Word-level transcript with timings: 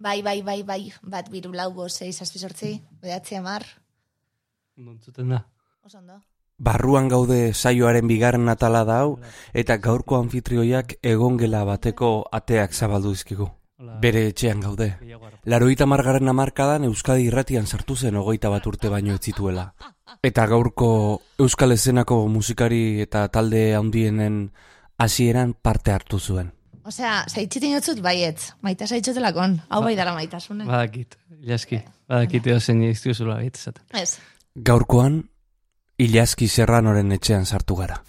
Bai, 0.00 0.22
bai, 0.22 0.40
bai, 0.40 0.62
bai, 0.64 0.92
bat 1.02 1.26
biru 1.28 1.52
lau 1.52 1.68
bo, 1.76 1.86
sei, 1.92 2.10
zazpi 2.12 2.38
sortzi, 2.40 2.72
bedatzi 3.02 3.36
amar, 3.36 3.66
Nontzuten 4.80 5.28
da. 5.28 5.44
oso 5.84 5.98
ondo. 5.98 6.14
Barruan 6.56 7.08
gaude 7.08 7.52
saioaren 7.52 8.08
bigarren 8.08 8.48
atala 8.48 8.84
da 8.88 9.00
hau, 9.00 9.18
eta 9.52 9.76
gaurko 9.76 10.16
anfitrioiak 10.16 10.94
egongela 11.02 11.64
bateko 11.68 12.10
ateak 12.32 12.72
zabaldu 12.72 13.12
dizkigu. 13.12 13.48
Bere 14.00 14.26
etxean 14.28 14.60
gaude. 14.60 14.90
Laroita 15.44 15.86
margarren 15.88 16.28
amarkadan 16.28 16.84
Euskadi 16.84 17.28
irratian 17.28 17.66
sartu 17.66 17.96
zen 17.96 18.16
hogeita 18.16 18.50
bat 18.52 18.66
urte 18.66 18.88
baino 18.92 19.14
ez 19.14 19.20
zituela. 19.20 19.70
Eta 20.22 20.46
gaurko 20.46 21.22
Euskal 21.38 21.72
Ezenako 21.72 22.26
musikari 22.28 23.00
eta 23.00 23.26
talde 23.28 23.74
handienen 23.74 24.50
hasieran 24.98 25.54
parte 25.54 25.92
hartu 25.92 26.18
zuen. 26.20 26.52
Osea, 26.88 27.24
zaitxitin 27.28 27.74
jotzut 27.74 28.00
baietz, 28.04 28.52
maita 28.64 28.86
zaitxotelakon, 28.88 29.58
hau 29.68 29.82
bai 29.84 29.92
dara 29.98 30.14
maitasune. 30.16 30.64
Badakit, 30.64 31.18
ilaski. 31.42 31.82
Badakit 32.08 32.46
edo 32.48 32.60
zen 32.60 32.82
iztiuzula 32.88 33.36
baita 33.42 33.70
zaten. 33.70 33.84
Ez, 34.00 34.16
Gaurkoan, 34.56 35.20
Ilaski 36.00 36.48
Serranoren 36.48 37.12
etxean 37.12 37.44
sartu 37.44 37.76
gara. 37.76 38.00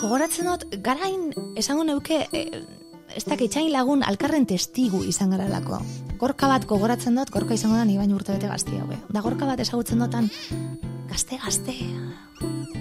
Gogoratzen 0.00 0.48
dut, 0.48 0.64
garain 0.84 1.28
esango 1.60 1.84
neuke, 1.84 2.22
eh, 2.32 2.62
ez 3.18 3.24
dakitxain 3.26 3.72
lagun 3.74 4.04
alkarren 4.06 4.46
testigu 4.46 5.02
izan 5.10 5.32
garalako. 5.34 5.80
Gorka 6.20 6.46
bat 6.50 6.64
gogoratzen 6.70 7.18
dut, 7.18 7.32
gorka 7.34 7.56
izango 7.56 7.78
da 7.78 7.84
ni 7.84 7.98
baino 7.98 8.14
urte 8.14 8.34
bete 8.34 8.46
gazti 8.50 8.78
haue. 8.78 8.98
Da 9.10 9.22
gorka 9.24 9.46
bat 9.48 9.58
ezagutzen 9.62 9.98
dutan, 10.02 10.28
gazte, 11.10 11.38
gazte, 11.42 11.74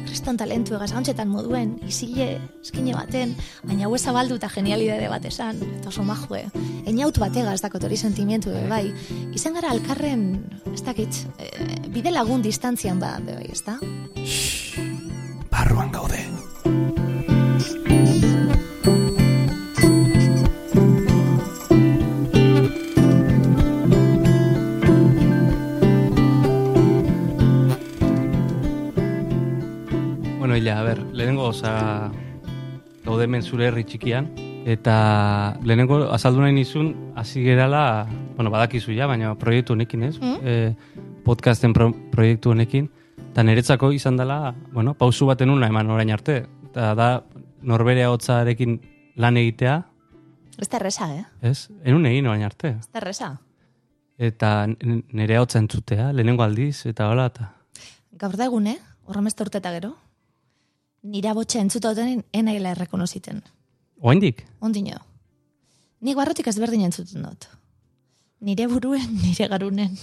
kriston 0.06 0.38
talentu 0.38 0.78
egaz, 0.78 0.92
hauntxetan 0.94 1.30
moduen, 1.32 1.76
isile, 1.90 2.30
eskine 2.62 2.94
baten, 2.94 3.34
baina 3.66 3.88
hau 3.88 3.98
zabaldu 3.98 4.38
eta 4.38 4.50
genialidade 4.54 5.10
bat 5.10 5.26
esan, 5.26 5.62
eta 5.80 5.90
oso 5.90 6.06
majue. 6.06 6.44
Einaut 6.86 7.18
batega 7.22 7.56
ez 7.58 7.62
dakot 7.66 7.88
hori 7.90 7.98
sentimentu 7.98 8.54
ere 8.54 8.70
bai. 8.70 8.84
Izan 9.34 9.58
gara 9.58 9.74
alkarren, 9.74 10.28
ez 10.74 10.84
dakit, 10.86 11.24
eh, 11.40 11.82
bide 11.94 12.14
lagun 12.14 12.46
distantzian 12.46 13.02
ba, 13.02 13.18
be 13.26 13.40
bai, 13.42 13.50
ez 13.52 13.64
da? 13.66 13.80
Barruan 15.50 15.92
gaude. 15.92 16.22
Oza 31.48 32.12
hemen 33.08 33.42
zure 33.42 33.68
herri 33.70 33.84
txikian, 33.88 34.28
eta 34.68 35.58
lehenengo 35.64 36.02
azaldu 36.12 36.42
nahi 36.44 36.54
nizun, 36.54 37.14
hasi 37.16 37.44
gerala, 37.46 38.06
bueno, 38.36 38.52
badakizu 38.52 38.92
ja, 38.92 39.08
baina 39.08 39.34
proiektu 39.40 39.74
honekin 39.74 40.04
ez, 40.04 40.20
Mm. 40.20 40.38
e, 40.44 40.76
podcasten 41.24 41.74
pro, 41.74 41.92
proiektu 42.12 42.52
honekin, 42.52 42.90
eta 43.32 43.44
niretzako 43.44 43.92
izan 43.92 44.18
dela, 44.18 44.54
bueno, 44.74 44.94
pausu 44.94 45.26
baten 45.26 45.50
una 45.50 45.68
eman 45.68 45.90
orain 45.90 46.12
arte, 46.12 46.46
eta 46.70 46.94
da 46.96 47.24
norbere 47.62 48.06
hotzarekin 48.06 48.82
lan 49.16 49.38
egitea, 49.38 49.84
Ez 50.58 50.70
da 50.70 50.78
erresa, 50.80 51.06
eh? 51.14 51.26
ez? 51.46 51.70
Enun 51.86 52.08
egin 52.10 52.26
orain 52.26 52.42
arte. 52.42 52.72
Ez 52.80 52.88
da 52.90 52.98
erresa. 52.98 53.28
Eta 54.18 54.66
nire 54.66 55.38
hotza 55.38 55.60
entzutea, 55.62 56.12
lehenengo 56.12 56.42
aldiz, 56.42 56.88
eta 56.90 57.12
hola, 57.12 57.28
eta... 57.30 57.52
Gaur 58.18 58.34
da 58.40 58.48
egun, 58.50 58.66
eh? 58.72 58.80
Horremezte 59.06 59.46
urte 59.46 59.62
eta 59.62 59.72
gero. 59.76 59.94
Nira 61.04 61.34
botxa 61.38 61.62
entzuta 61.62 61.94
duten 61.94 62.24
enaila 62.34 62.74
errekonoziten. 62.74 63.44
Oaindik? 64.02 64.44
Ondino. 64.62 64.98
Nik 66.02 66.18
barrotik 66.18 66.48
ezberdin 66.50 66.86
entzuten 66.88 67.26
dut. 67.26 67.48
Nire 68.46 68.68
buruen, 68.70 69.08
nire 69.24 69.48
garunen. 69.50 69.98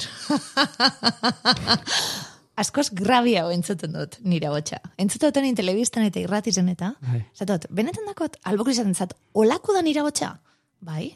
Askoz 2.63 2.89
grabia 2.95 3.43
entzuten 3.51 3.95
dut, 3.97 4.21
nire 4.23 4.51
botxa. 4.51 4.79
Entzuta 4.99 5.31
duten 5.31 5.57
telebistan 5.59 6.07
eta 6.07 6.23
irratizen 6.23 6.71
eta. 6.71 6.93
Bai. 7.03 7.25
Zatot, 7.35 7.67
benetan 7.75 8.07
dakot, 8.11 8.39
albok 8.47 8.71
izaten 8.71 8.95
zat, 8.95 9.17
olako 9.35 9.75
da 9.75 9.83
nire 9.83 10.05
botxa? 10.07 10.37
Bai? 10.85 11.09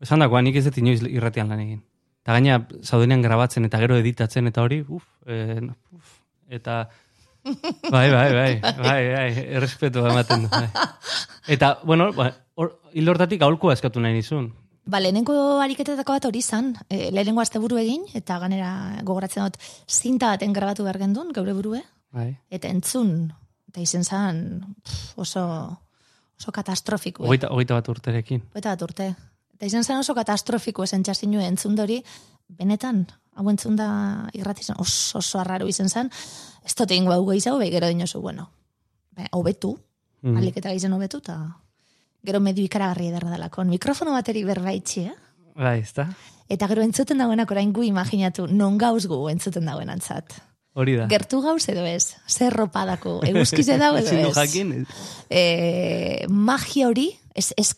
Esan 0.00 0.24
dagoa, 0.24 0.40
nik 0.44 0.56
ez 0.56 0.64
dut 0.68 0.78
inoiz 0.80 1.02
irratian 1.04 1.52
lan 1.52 1.60
egin. 1.64 1.82
Eta 2.24 2.36
gaina, 2.36 2.62
zaudenean 2.84 3.24
grabatzen 3.24 3.68
eta 3.68 3.80
gero 3.80 3.96
editatzen 4.00 4.48
eta 4.48 4.64
hori, 4.64 4.82
uf, 4.88 5.04
eh, 5.26 5.60
uf, 5.96 6.16
eta... 6.48 6.86
Bai, 7.90 8.08
bai, 8.12 8.28
bai, 8.34 8.52
bai, 8.60 9.02
bai, 9.12 9.28
errespetu 9.58 10.04
ematen. 10.06 10.48
Bai. 10.52 10.68
Eta, 11.48 11.78
bueno, 11.84 12.10
ba, 12.16 12.30
hor, 12.54 12.74
hil 12.92 13.08
hortatik 13.08 13.42
aholkoa 13.42 13.76
eskatu 13.76 14.02
nahi 14.04 14.16
nizun. 14.18 14.50
Ba, 14.88 15.00
lehenengo 15.04 15.34
ariketetako 15.60 16.16
bat 16.16 16.28
hori 16.28 16.40
izan, 16.40 16.72
e, 16.88 17.10
lehenengo 17.12 17.42
asteburu 17.42 17.76
egin, 17.80 18.06
eta 18.16 18.38
ganera 18.40 18.70
gogoratzen 19.04 19.44
dut, 19.44 19.58
zinta 19.88 20.32
baten 20.32 20.54
grabatu 20.56 20.86
behar 20.86 21.00
gendun, 21.02 21.34
geure 21.36 21.52
burue, 21.56 21.82
Bai. 22.14 22.30
eta 22.48 22.70
entzun, 22.72 23.28
eta 23.68 23.84
izen 23.84 24.04
zan 24.04 24.40
pff, 24.80 25.18
oso, 25.20 25.44
oso 26.40 26.54
katastrofiko. 26.56 27.26
Hogeita, 27.28 27.52
hogeita 27.52 27.76
bat 27.76 27.92
urterekin. 27.92 28.46
Eta 28.54 28.72
bat 28.72 28.86
urte. 28.88 29.10
Eta 29.58 29.68
izen 29.68 29.84
zan 29.84 30.00
oso 30.00 30.16
katastrofiko 30.16 30.88
esen 30.88 31.04
txasinu 31.04 31.44
entzun 31.44 31.76
dori, 31.76 32.00
benetan, 32.48 33.04
hau 33.38 33.46
entzun 33.50 33.76
da 33.78 33.88
irrati 34.34 34.64
zen, 34.66 34.76
oso, 34.82 35.18
oso 35.22 35.38
arraro 35.40 35.68
izen 35.70 35.88
zan, 35.88 36.10
ez 36.66 36.74
dut 36.74 36.90
egingo 36.90 37.12
hau 37.14 37.22
gehiago, 37.30 37.58
behi 37.62 37.70
gero 37.70 37.88
dinosu, 37.88 38.20
bueno, 38.20 38.50
be, 39.16 39.28
hobetu, 39.32 39.76
Mm. 40.20 40.34
alik 40.40 40.56
eta 40.58 40.72
gizen 40.74 40.92
hobetu, 40.92 41.20
eta 41.22 41.36
gero 42.26 42.40
medio 42.42 42.64
ikaragarri 42.66 43.06
ederra 43.12 43.30
dalako. 43.30 43.62
Mikrofono 43.70 44.10
bateri 44.16 44.40
berbaitxi, 44.42 45.04
eh? 45.06 45.12
Bai, 45.54 45.76
ez 45.84 45.92
da? 45.94 46.08
Eta 46.50 46.66
gero 46.66 46.82
entzuten 46.82 47.18
dagoenak 47.22 47.50
orain 47.54 47.70
gu 47.72 47.84
imaginatu, 47.86 48.48
non 48.50 48.74
gauz 48.82 49.06
gu 49.06 49.28
entzuten 49.30 49.64
dagoen 49.70 49.90
antzat. 49.94 50.34
Hori 50.74 50.96
da. 50.98 51.06
Gertu 51.10 51.38
gauz 51.40 51.62
edo 51.70 51.84
ez, 51.86 52.16
zer 52.26 52.52
ropadako, 52.52 53.20
eguzkize 53.30 53.78
dago 53.78 53.98
edo 54.02 54.10
ez. 54.10 54.34
jakin. 54.34 54.74
E, 55.30 56.26
magia 56.28 56.88
hori, 56.90 57.12
ez, 57.34 57.52
ez, 57.56 57.70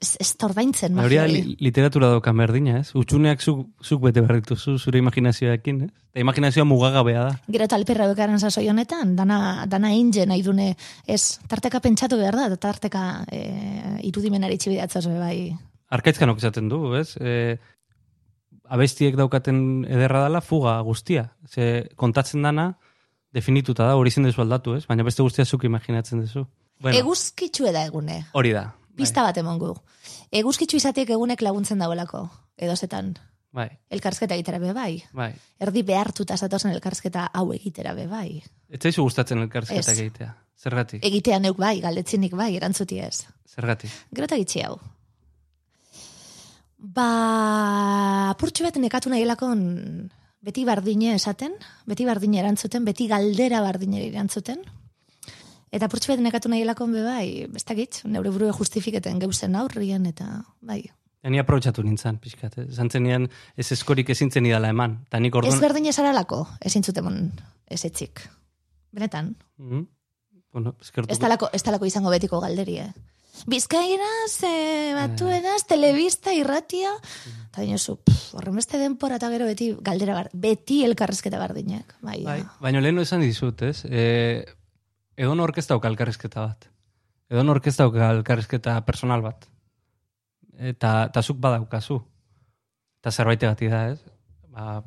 ez, 0.00 0.34
Hori 0.40 0.94
magia 0.94 1.20
da 1.22 1.28
hori. 1.28 1.42
li- 1.42 1.56
literatura 1.60 2.08
daukan 2.08 2.36
berdina, 2.36 2.78
ez? 2.80 2.90
Utsuneak 2.94 3.40
zuk, 3.40 3.66
zuk 3.82 4.02
bete 4.02 4.20
behar 4.20 4.40
dituzu, 4.40 4.78
zure 4.78 4.98
imaginazioarekin, 4.98 5.82
ez? 5.82 5.90
Eta 6.12 6.20
imaginazioa 6.20 6.64
mugagabea 6.64 7.22
da. 7.24 7.38
Gero 7.48 7.68
talperra 7.68 8.06
bekaren 8.08 8.38
sasoi 8.40 8.68
honetan, 8.68 9.14
dana, 9.16 9.66
dana 9.66 9.92
inge 9.94 10.26
nahi 10.26 10.42
dune, 10.42 10.76
ez, 11.06 11.38
tarteka 11.48 11.80
pentsatu 11.80 12.16
behar 12.16 12.34
da, 12.36 12.46
eta 12.46 12.56
tarteka 12.56 13.24
e, 13.30 13.40
irudimenari 14.08 14.58
txibidatzaz 14.58 15.06
bai. 15.08 15.56
Arkaitzkanok 15.90 16.38
esaten 16.38 16.68
du, 16.68 16.94
ez? 16.96 17.16
E, 17.20 17.58
abestiek 18.68 19.14
daukaten 19.16 19.84
ederra 19.88 20.24
dela 20.26 20.40
fuga 20.40 20.80
guztia. 20.82 21.28
Ze 21.48 21.88
kontatzen 21.96 22.42
dana 22.42 22.72
definituta 23.32 23.84
da, 23.86 23.96
hori 23.96 24.10
zen 24.10 24.24
dezu 24.24 24.40
aldatu, 24.42 24.74
ez? 24.74 24.86
Baina 24.88 25.04
beste 25.04 25.22
guztia 25.22 25.44
zuk 25.44 25.64
imaginatzen 25.64 26.20
duzu. 26.24 26.46
Bueno, 26.80 26.98
Eguzkitzu 26.98 27.70
da 27.72 27.86
egune, 27.86 28.26
hori 28.36 28.50
da. 28.52 28.66
Pista 28.96 29.22
bat 29.22 29.36
emongu. 29.38 29.74
Eguzkitzu 30.32 30.76
izateek 30.80 31.10
egunek 31.10 31.42
laguntzen 31.42 31.78
dagoelako, 31.78 32.28
edozetan. 32.56 33.14
Bai, 33.56 33.70
Elkarsketa 33.90 34.34
egitera 34.36 34.58
be 34.60 34.72
bai. 34.76 35.02
bai. 35.16 35.30
Erdi 35.60 35.82
behartuta 35.82 36.36
zatozen 36.36 36.72
elkarsketa 36.72 37.30
hau 37.32 37.52
egitera 37.54 37.94
be 37.94 38.06
bai. 38.06 38.42
Ez 38.68 38.96
gustatzen 38.96 39.38
elkarrizketak 39.38 39.94
Ez. 39.94 39.98
egitea. 40.00 40.34
Zergatik? 40.56 41.04
Egitea 41.04 41.38
neuk 41.38 41.56
bai, 41.56 41.80
galdetzinik 41.80 42.34
bai, 42.36 42.54
erantzuti 42.56 42.98
ez. 43.00 43.26
Zergatik? 43.48 43.90
Gero 44.12 44.24
eta 44.24 44.36
gitxi 44.36 44.60
hau. 44.64 44.78
Ba, 46.78 48.30
apurtxo 48.30 48.64
bat 48.66 48.76
nekatu 48.80 49.10
nahi 49.12 49.24
lakon 49.24 50.10
beti 50.44 50.64
bardine 50.68 51.14
esaten, 51.16 51.54
beti 51.88 52.04
bardine 52.06 52.38
erantzuten, 52.42 52.84
beti 52.84 53.08
galdera 53.10 53.60
bardine 53.64 54.04
erantzuten. 54.06 54.60
Eta 55.76 55.88
apurtxo 55.90 56.14
bat 56.14 56.22
nekatu 56.24 56.48
nahi 56.48 56.64
lakon 56.64 56.92
be 56.96 57.02
bai, 57.04 57.46
bestakit, 57.52 58.00
neure 58.08 58.30
burue 58.32 58.52
justifiketen 58.56 59.18
geuzen 59.20 59.56
aurrien, 59.60 60.06
eta 60.08 60.42
bai. 60.64 60.82
Ni 61.26 61.40
aprobetxatu 61.42 61.82
nintzen, 61.82 62.20
pixkat. 62.22 62.54
Eh? 62.62 62.66
Zantzen 62.70 63.02
nian 63.02 63.24
ez 63.58 63.66
eskorik 63.74 64.08
ezintzen 64.14 64.46
idala 64.46 64.68
eman. 64.70 65.00
Ta 65.10 65.18
nik 65.20 65.34
Ez 65.34 65.40
orduan... 65.42 65.60
berdin 65.60 65.88
esaralako, 65.90 66.44
ezin 66.60 66.84
zuten 66.86 67.32
ez 67.66 67.84
etzik. 67.84 68.22
Benetan, 68.92 69.34
Mhm. 69.58 69.86
Bueno, 70.52 70.74
eskertuko. 70.80 71.12
ez 71.12 71.18
talako, 71.20 71.48
ez 71.52 71.62
talako 71.62 71.84
izango 71.84 72.10
betiko 72.10 72.38
galderie. 72.40 72.86
Bizkairaz, 73.46 74.32
e, 74.48 74.94
batu 74.96 75.28
edaz, 75.28 75.66
telebista, 75.68 76.32
irratia, 76.32 76.90
eta 77.50 77.60
dinosu, 77.62 77.98
pff, 78.00 78.34
horren 78.38 78.56
beste 78.56 78.78
denpora 78.80 79.18
eta 79.20 79.28
gero 79.30 79.44
beti 79.44 79.68
galdera 79.84 80.14
bar, 80.16 80.30
beti 80.32 80.78
elkarrezketa 80.86 81.38
bardinek. 81.38 81.92
Bai, 82.00 82.22
Bai, 82.24 82.38
ja. 82.40 82.52
baina 82.64 82.80
lehen 82.80 82.98
esan 82.98 83.20
dizut, 83.20 83.60
ez? 83.62 83.84
E, 83.84 84.46
edon 85.16 85.40
orkesta 85.40 85.74
dauka 85.74 85.88
elkarrizketa 85.88 86.46
bat. 86.46 86.68
Edon 87.30 87.50
orkesta 87.50 87.86
dauka 87.86 88.10
elkarrizketa 88.18 88.80
personal 88.86 89.24
bat. 89.24 89.48
Eta, 90.56 91.08
eta 91.10 91.22
zuk 91.22 91.40
badaukazu. 91.42 91.98
Eta 93.00 93.12
zerbait 93.12 93.42
egati 93.42 93.68
da, 93.72 93.82
ez? 93.92 94.00
Ba, 94.52 94.82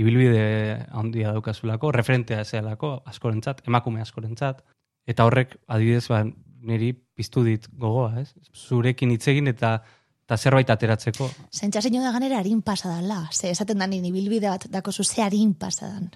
ibilbide 0.00 0.44
handia 0.92 1.34
daukazulako, 1.34 1.92
referentea 1.92 2.44
zealako, 2.44 2.96
askorentzat, 3.06 3.62
emakume 3.68 4.02
askorentzat. 4.02 4.64
Eta 5.06 5.26
horrek, 5.28 5.58
adibidez, 5.68 6.06
ba, 6.08 6.24
niri 6.64 6.94
piztu 7.14 7.44
dit 7.44 7.68
gogoa, 7.78 8.22
ez? 8.22 8.32
Zurekin 8.54 9.12
hitz 9.14 9.26
egin 9.32 9.52
eta 9.52 9.76
eta 10.24 10.38
zerbait 10.40 10.70
ateratzeko. 10.72 11.28
Zentxasino 11.52 12.00
da 12.00 12.12
ganera 12.14 12.38
harin 12.40 12.62
pasadala. 12.64 13.28
Ze 13.32 13.50
esaten 13.50 13.78
da 13.78 13.86
nini 13.86 14.12
bilbide 14.12 14.48
bat 14.48 14.64
dako 14.72 14.92
zu 14.92 15.04
ze 15.04 15.22
harin 15.22 15.52
pasadan. 15.54 16.10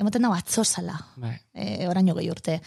Emoten 0.00 0.26
da 0.26 0.32
atzozala. 0.34 0.96
Bai. 1.22 1.36
E, 1.54 1.86
oraino 1.88 2.14
gehi 2.18 2.30
urte. 2.30 2.58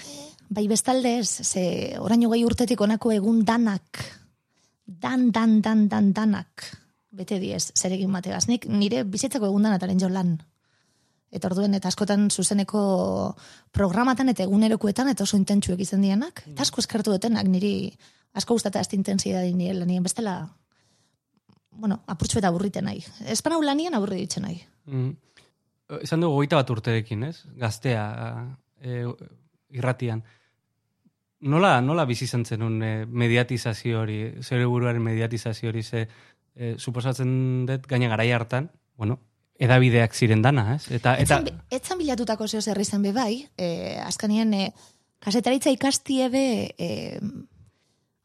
Bai 0.50 0.68
bestalde 0.72 1.18
ez, 1.20 1.42
ze 1.44 1.96
oraino 2.00 2.30
gehi 2.32 2.46
urtetik 2.48 2.82
onako 2.82 3.12
egun 3.12 3.44
danak. 3.46 4.04
Dan, 4.86 5.32
dan, 5.32 5.62
dan, 5.62 5.88
dan, 5.92 6.14
danak. 6.14 6.70
Bete 7.12 7.40
diez, 7.40 7.72
zeregin 7.76 8.14
bategaz. 8.14 8.46
Nik 8.48 8.68
nire 8.72 9.04
bizitzako 9.04 9.50
egun 9.50 9.68
danataren 9.68 10.00
jo 10.00 10.10
lan. 10.10 10.38
Eta 11.32 11.50
orduen, 11.50 11.74
eta 11.76 11.90
askotan 11.92 12.30
zuzeneko 12.32 12.82
programatan 13.76 14.32
eta 14.32 14.46
egunerokoetan 14.48 15.12
eta 15.12 15.26
oso 15.28 15.36
intentsuek 15.36 15.82
izan 15.84 16.06
dianak. 16.06 16.46
Eta 16.54 16.64
asko 16.64 16.80
eskertu 16.80 17.12
dutenak 17.12 17.50
niri 17.52 17.92
asko 18.38 18.56
gustata 18.56 18.80
ez 18.80 18.94
intensidade 18.96 19.52
nire 19.52 19.74
lanien 19.82 20.04
bestela 20.04 20.40
bueno, 21.78 22.02
apurtxu 22.08 22.40
eta 22.40 22.50
aburriten 22.50 22.88
nahi. 22.90 23.04
Espanau 23.30 23.62
lanien 23.62 23.94
aburri 23.94 24.24
ditzen 24.24 24.48
nahi. 24.48 24.58
Mm. 24.90 25.12
Esan 26.02 26.24
dugu 26.24 26.42
goita 26.42 26.60
bat 26.60 26.70
urterekin, 26.70 27.24
ez? 27.30 27.38
Gaztea 27.60 28.04
e, 28.82 29.06
irratian. 29.76 30.24
Nola, 31.48 31.78
nola 31.82 32.06
bizi 32.10 32.26
izan 32.26 32.44
zenun 32.46 32.82
e, 32.84 32.92
mediatizazio 33.06 34.02
hori, 34.02 34.20
zure 34.42 34.66
buruaren 34.66 35.04
mediatizazio 35.04 35.70
hori, 35.70 35.84
ze 35.84 36.08
e, 36.56 36.76
suposatzen 36.78 37.66
dut 37.70 37.88
gaina 37.88 38.10
garai 38.10 38.32
hartan, 38.36 38.72
bueno, 38.98 39.20
edabideak 39.60 40.14
ziren 40.14 40.42
dana, 40.42 40.76
ez? 40.76 40.88
Eta, 40.92 41.16
eta... 41.16 41.40
Etzan, 41.40 41.62
etzan 41.72 42.02
bilatutako 42.02 42.48
zeo 42.48 42.62
zerri 42.62 42.86
zen 42.86 43.06
be 43.06 43.14
bai, 43.14 43.48
e, 43.58 43.98
azkanien 44.04 44.54
e, 44.54 44.72
kasetaritza 45.24 45.72
ikastie 45.74 46.30
be 46.34 46.46
e, 46.78 46.90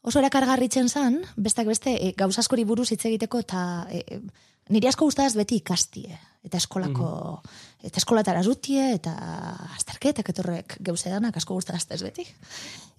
oso 0.03 0.19
erakargarritzen 0.19 0.89
zan, 0.89 1.21
bestak 1.37 1.69
beste, 1.69 1.95
e, 1.95 2.11
gauz 2.17 2.35
askori 2.41 2.65
buruz 2.67 2.91
hitz 2.91 3.05
egiteko 3.05 3.39
eta 3.45 3.63
e, 3.89 4.19
niri 4.69 4.87
asko 4.87 5.05
gustadaz 5.05 5.35
beti 5.35 5.55
ikastie. 5.61 6.19
Eta 6.43 6.57
eskolako, 6.57 7.39
Mhm. 7.43 7.87
eta 7.87 7.97
eskolatara 7.97 8.43
zutie, 8.43 8.93
eta 8.93 9.13
azterketak 9.77 10.29
etorrek 10.29 10.77
gauze 10.79 11.09
danak 11.09 11.37
asko 11.37 11.53
gustadaz 11.53 11.85
ez 11.89 12.01
beti. 12.03 12.25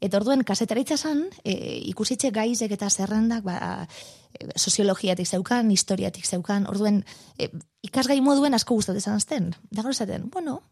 Eta 0.01 0.17
orduen, 0.17 0.45
kasetaritza 0.45 0.97
zan, 0.97 1.27
e, 1.45 1.53
ikusitxe 1.91 2.31
gaizek 2.31 2.73
eta 2.73 2.89
zerrendak, 2.91 3.45
ba, 3.45 3.87
e, 4.33 4.47
soziologiatik 4.57 5.27
zeukan, 5.27 5.71
historiatik 5.71 6.25
zeukan, 6.27 6.67
orduen, 6.67 7.05
e, 7.39 7.51
ikasgai 7.83 8.21
moduen 8.21 8.55
asko 8.55 8.75
gustatzen 8.75 8.99
izan 8.99 9.15
azten. 9.15 9.55
Da 9.71 9.83
gero 9.83 9.91
esaten, 9.91 10.31
bueno, 10.31 10.63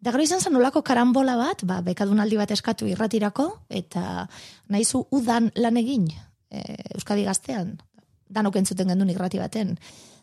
da 0.00 0.10
gero 0.10 0.22
izan 0.22 0.40
zen 0.40 0.56
olako 0.56 0.82
karambola 0.82 1.36
bat, 1.36 1.62
ba, 1.62 1.80
bekadunaldi 1.80 2.36
bat 2.36 2.50
eskatu 2.50 2.86
irratirako, 2.86 3.60
eta 3.68 4.28
nahizu 4.68 5.06
udan 5.10 5.52
lan 5.54 5.76
egin, 5.76 6.10
e, 6.50 6.76
Euskadi 6.94 7.22
gaztean, 7.24 7.80
danok 8.28 8.56
entzuten 8.56 8.88
gendun 8.88 9.10
irrati 9.10 9.38
baten. 9.38 9.78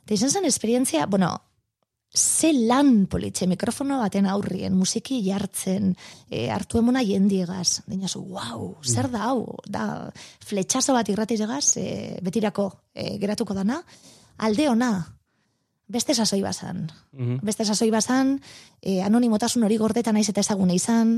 Eta 0.07 0.15
izan 0.15 0.31
zen 0.31 0.45
esperientzia, 0.48 1.06
bueno, 1.06 1.33
ze 2.15 2.54
lan 2.54 3.09
politxe, 3.12 3.44
mikrofono 3.44 3.98
baten 4.00 4.24
aurrien, 4.31 4.71
musiki 4.71 5.18
jartzen, 5.25 5.89
e, 6.31 6.45
hartu 6.48 6.80
emona 6.80 7.01
jendiegaz, 7.04 7.81
dinazu, 7.92 8.21
wow, 8.24 8.69
zer 8.88 9.09
da 9.12 9.25
hau, 9.27 9.57
da 9.68 10.07
fletxazo 10.48 10.95
bat 10.95 11.12
irratiragaz, 11.12 11.75
e, 11.75 11.89
betirako 12.24 12.69
e, 12.95 13.18
geratuko 13.19 13.51
dana, 13.57 13.81
alde 14.38 14.69
ona, 14.71 14.94
beste 15.92 16.15
sasoi 16.15 16.39
bazan. 16.39 16.86
Mhm. 17.12 17.44
Beste 17.44 17.68
sasoi 17.68 17.92
bazan, 17.92 18.38
e, 18.80 19.01
anonimotasun 19.04 19.68
hori 19.68 19.75
gordeta 19.75 20.15
naiz 20.15 20.30
eta 20.30 20.39
ezaguna 20.39 20.71
izan, 20.71 21.18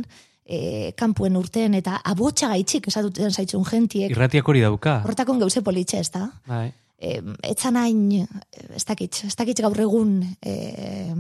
e, 0.49 0.95
kanpuen 0.97 1.37
urten 1.37 1.77
eta 1.77 2.01
abotxa 2.03 2.49
gaitxik 2.57 2.89
esatuten 2.89 3.29
zaitzun 3.29 3.69
gentiek, 3.69 4.09
Irratiak 4.09 4.49
hori 4.49 4.65
dauka. 4.65 5.03
hortakon 5.05 5.37
gauze 5.37 5.61
politxe, 5.61 5.99
ez 5.99 6.09
da? 6.09 6.31
Bai. 6.49 6.71
E, 6.99 7.21
etzan 7.43 7.77
hain, 7.79 8.27
ez 8.75 8.85
dakit, 8.85 9.23
ez 9.27 9.35
dakit 9.35 9.61
gaur 9.63 9.79
egun, 9.79 10.19
e, 10.41 11.13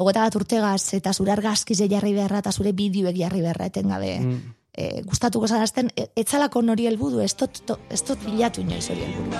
hogeta 0.00 0.22
bat 0.24 0.36
urtegaz, 0.38 0.94
eta 0.94 1.12
zure 1.12 1.32
argazkize 1.34 1.88
jarri 1.90 2.14
beharra, 2.16 2.38
eta 2.38 2.52
zure 2.52 2.72
bideoek 2.72 3.16
jarri 3.18 3.42
beharra 3.44 3.66
etengabe. 3.66 4.18
Mm. 4.20 4.54
E, 4.72 5.02
gustatuko 5.02 5.48
zarazten, 5.50 5.90
e, 5.96 6.06
etzalako 6.16 6.62
nori 6.62 6.86
helbudu, 6.86 7.20
ez 7.20 7.34
dut, 7.36 7.62
to- 7.66 7.78
ez 7.90 8.02
dut 8.06 8.18
bilatu 8.24 8.60
inoiz 8.62 8.86
hori 8.90 9.02
helburu. 9.02 9.36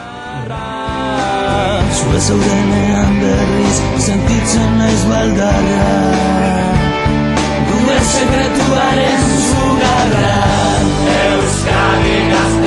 Zue 1.90 2.20
zaudenean 2.20 3.16
berriz 3.20 3.78
Sentitzen 4.04 4.76
naiz 4.78 5.00
baldarra 5.10 5.86
Gure 7.70 7.98
sekretuaren 8.12 9.26
zugarra 9.48 10.36
Euskadi 11.16 12.16
gaztea 12.30 12.59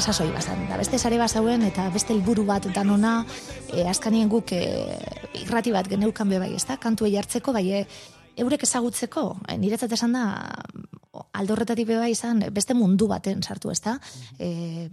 sasoi 0.00 0.30
bazan, 0.30 0.60
da 0.68 0.76
beste 0.78 0.98
sare 0.98 1.18
bazauen 1.18 1.62
eta 1.66 1.88
beste 1.90 2.12
helburu 2.14 2.44
bat 2.46 2.66
danona 2.74 3.24
e, 3.72 3.84
azkanien 3.88 4.28
guk 4.30 4.52
e, 4.54 4.60
irrati 5.42 5.72
bat 5.74 5.88
geneukan 5.90 6.28
be 6.28 6.38
bai, 6.38 6.52
ezta? 6.54 6.76
Kantuei 6.80 7.16
hartzeko 7.18 7.52
bai 7.56 7.64
e, 7.80 7.84
eurek 8.38 8.62
ezagutzeko, 8.66 9.24
e, 9.48 9.56
niretzat 9.58 9.92
esan 9.96 10.14
da 10.14 10.24
aldorretatik 11.40 11.88
be 11.88 11.98
bai 11.98 12.12
izan 12.14 12.44
beste 12.54 12.76
mundu 12.78 13.08
baten 13.10 13.42
sartu, 13.42 13.72
ezta? 13.74 13.96
E, 14.38 14.88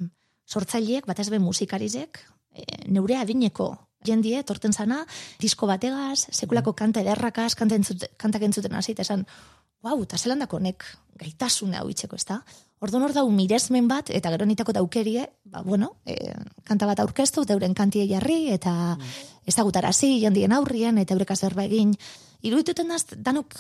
sortzaileek, 0.46 1.06
batez 1.06 1.30
be 1.34 1.40
musikarizek, 1.40 2.24
e, 2.56 2.66
neure 2.88 3.20
adineko 3.22 3.74
jendie, 4.06 4.42
torten 4.46 4.74
zana, 4.74 5.04
disko 5.42 5.68
bategaz, 5.70 6.28
sekulako 6.32 6.76
kanta 6.78 7.02
ederrakaz, 7.02 7.54
kanta 7.58 7.78
entzute, 7.78 8.12
kantak 8.22 8.46
entzuten 8.46 8.74
hasi, 8.78 8.98
esan, 9.02 9.26
Wow, 9.86 10.02
eta 10.02 10.18
zelan 10.18 10.40
dako 10.42 10.58
nek 10.66 10.82
gaitasune 11.22 11.78
hau 11.78 11.86
itzeko, 11.92 12.18
ezta? 12.18 12.40
Orduan 12.84 13.06
hor 13.08 13.14
dau 13.16 13.26
miresmen 13.32 13.88
bat, 13.88 14.10
eta 14.12 14.32
gero 14.34 14.46
nitako 14.46 14.74
daukerie, 14.76 15.30
ba, 15.48 15.62
bueno, 15.64 15.94
e, 16.06 16.34
kanta 16.68 16.88
bat 16.90 17.00
aurkeztu, 17.00 17.46
euren 17.56 17.74
kantie 17.74 18.04
jarri, 18.10 18.50
eta 18.52 18.98
ezagutarazi 19.48 20.20
jendien 20.20 20.52
aurrien, 20.52 20.98
eta 21.00 21.16
eureka 21.16 21.36
zerba 21.36 21.64
egin. 21.64 21.96
Irudituten 22.46 22.92
daz, 22.92 23.06
danok 23.16 23.56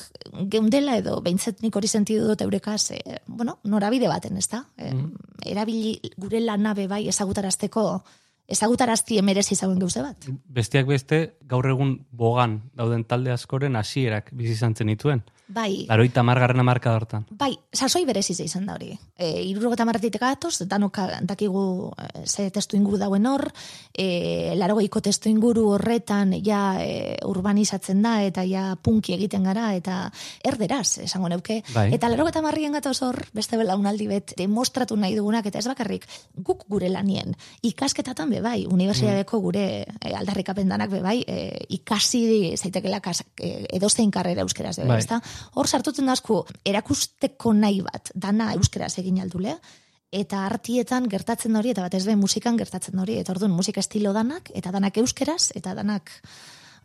geundela 0.52 0.98
edo, 1.00 1.16
behintzet 1.26 1.64
nik 1.64 1.76
hori 1.76 1.88
sentidu 1.88 2.28
dut 2.28 2.44
eurekaz, 2.44 2.92
e, 2.92 3.22
bueno, 3.26 3.58
norabide 3.64 4.12
baten, 4.12 4.36
ezta? 4.38 4.66
E, 4.78 4.92
Erabili 5.56 5.96
gure 6.18 6.44
lanabe 6.44 6.90
bai 6.92 7.06
ezagutarazteko, 7.08 7.86
ezagutarazti 8.52 9.18
emerezi 9.18 9.56
zauen 9.56 9.80
gauze 9.80 10.04
bat. 10.04 10.28
Besteak 10.60 10.92
beste, 10.92 11.22
gaur 11.48 11.66
egun 11.70 11.98
bogan 12.12 12.60
dauden 12.76 13.08
talde 13.08 13.32
askoren 13.34 13.80
hasierak 13.80 14.30
bizi 14.34 14.54
izan 14.60 14.76
zenituen. 14.76 15.24
Bai, 15.48 15.86
Laroita 15.86 16.24
margarren 16.26 16.60
amarka 16.60 16.96
hortan. 16.98 17.26
Bai, 17.30 17.52
sasoi 17.70 18.02
bereziz 18.08 18.40
izan 18.42 18.66
da 18.66 18.74
hori. 18.74 18.96
E, 19.14 19.44
irurogeta 19.46 19.86
marretik 19.86 20.18
gatoz, 20.18 20.64
danok 20.66 20.98
dakigu 21.22 21.92
e, 22.02 22.24
ze 22.26 22.48
testu 22.50 22.78
inguru 22.80 22.98
dauen 22.98 23.28
hor, 23.30 23.46
e, 23.94 24.56
larogeiko 24.58 25.04
testu 25.06 25.30
inguru 25.30 25.68
horretan 25.76 26.34
ja 26.42 26.80
e, 26.82 27.18
urbanizatzen 27.30 28.02
da, 28.02 28.16
eta 28.26 28.42
ja 28.50 28.72
punki 28.82 29.14
egiten 29.14 29.46
gara, 29.46 29.68
eta 29.78 30.10
erderaz, 30.44 30.98
esango 31.06 31.30
neuke. 31.30 31.60
Bai. 31.76 31.92
Eta 31.94 32.10
larogeita 32.10 32.42
marrien 32.42 32.74
gatoz 32.74 32.98
hor, 33.06 33.22
beste 33.38 33.62
belaunaldi 33.62 34.10
bet, 34.10 34.34
demostratu 34.42 34.98
nahi 34.98 35.14
dugunak, 35.14 35.46
eta 35.46 35.62
ez 35.62 35.68
bakarrik, 35.70 36.10
guk 36.42 36.66
gure 36.74 36.90
lanien, 36.90 37.38
ikasketatan 37.62 38.34
be 38.34 38.42
bai, 38.42 38.66
unibertsitateko 38.66 39.44
gure 39.46 39.68
e, 39.86 40.16
aldarrikapen 40.16 40.74
danak 40.74 40.90
be 40.90 41.06
bai, 41.06 41.20
e, 41.22 41.68
ikasi 41.78 42.26
zaitekela 42.58 43.00
kas, 43.06 43.22
e, 43.38 43.68
edozein 43.78 44.10
karrera 44.10 44.42
euskeraz 44.42 44.80
be 44.82 44.90
bai, 44.90 44.96
Bai. 44.96 45.02
ezta? 45.06 45.22
Hor 45.56 45.68
sartutzen 45.68 46.06
dasku 46.06 46.44
erakusteko 46.66 47.54
nahi 47.54 47.82
bat, 47.86 48.12
dana 48.16 48.54
euskeraz 48.54 48.94
egin 49.02 49.22
aldule, 49.24 49.58
eta 50.16 50.46
artietan 50.48 51.10
gertatzen 51.12 51.56
hori, 51.56 51.74
eta 51.74 51.84
batez 51.86 52.06
be 52.08 52.16
musikan 52.16 52.58
gertatzen 52.58 53.00
hori, 53.00 53.18
eta 53.20 53.34
orduan 53.36 53.52
musika 53.52 53.82
estilo 53.84 54.14
danak, 54.14 54.52
eta 54.56 54.72
danak 54.72 54.98
euskeraz, 55.02 55.52
eta 55.56 55.74
danak 55.76 56.12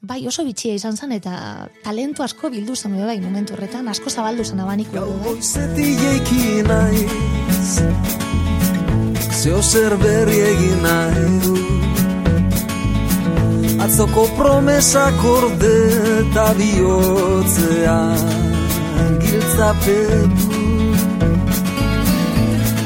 bai 0.00 0.26
oso 0.26 0.44
bitxia 0.44 0.74
izan 0.74 0.96
zen, 0.96 1.12
eta 1.12 1.68
talentu 1.84 2.24
asko 2.24 2.50
bildu 2.50 2.76
zen 2.76 2.96
bai 3.04 3.20
momentu 3.20 3.54
horretan, 3.54 3.88
asko 3.88 4.10
zabaldu 4.10 4.44
zen 4.44 4.60
abaniko 4.60 4.96
Gau 4.96 5.12
bai. 5.12 5.20
goizetik 5.28 6.00
jeiki 6.00 6.62
naiz 6.68 7.78
Zeo 9.40 9.62
zer 9.62 9.96
berri 9.96 10.40
egin 10.50 10.82
nahi 10.82 11.38
du 11.44 11.89
Atzoko 13.90 14.22
promesak 14.38 15.18
orde 15.26 15.76
eta 16.20 16.44
bihotzean 16.54 18.20
giltzapetu 19.18 20.60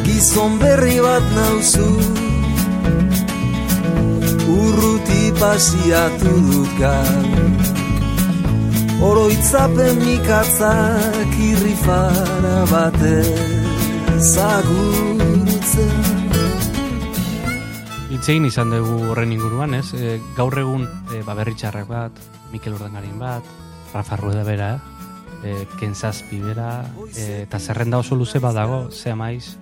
Gizon 0.06 0.56
berri 0.62 0.96
bat 1.04 1.26
nauzu 1.36 1.90
Urruti 4.56 5.24
pasiatu 5.42 6.32
dut 6.48 6.72
gaur 6.80 7.60
Oroitzapen 9.10 10.00
mikatzak 10.06 11.36
irrifara 11.50 12.60
batez 12.72 14.32
agurtu 14.48 15.13
Itzein 18.24 18.46
izan 18.48 18.70
dugu 18.72 19.10
horren 19.12 19.34
inguruan, 19.34 19.74
ez? 19.76 19.90
E, 19.92 20.14
gaur 20.32 20.54
egun 20.56 20.86
e, 21.12 21.18
ba, 21.26 21.34
berritxarrak 21.36 21.84
bat, 21.90 22.20
Mikel 22.54 22.72
Urdangarin 22.72 23.18
bat, 23.20 23.50
Rafa 23.92 24.16
Rueda 24.16 24.46
bera, 24.48 24.68
e, 25.44 25.66
Ken 25.76 25.92
Zazpi 25.92 26.38
bera, 26.40 26.86
e, 27.10 27.42
eta 27.42 27.60
zerrenda 27.60 28.00
oso 28.00 28.16
luze 28.16 28.40
badago, 28.40 28.86
ze 28.88 29.12
maiz, 29.12 29.58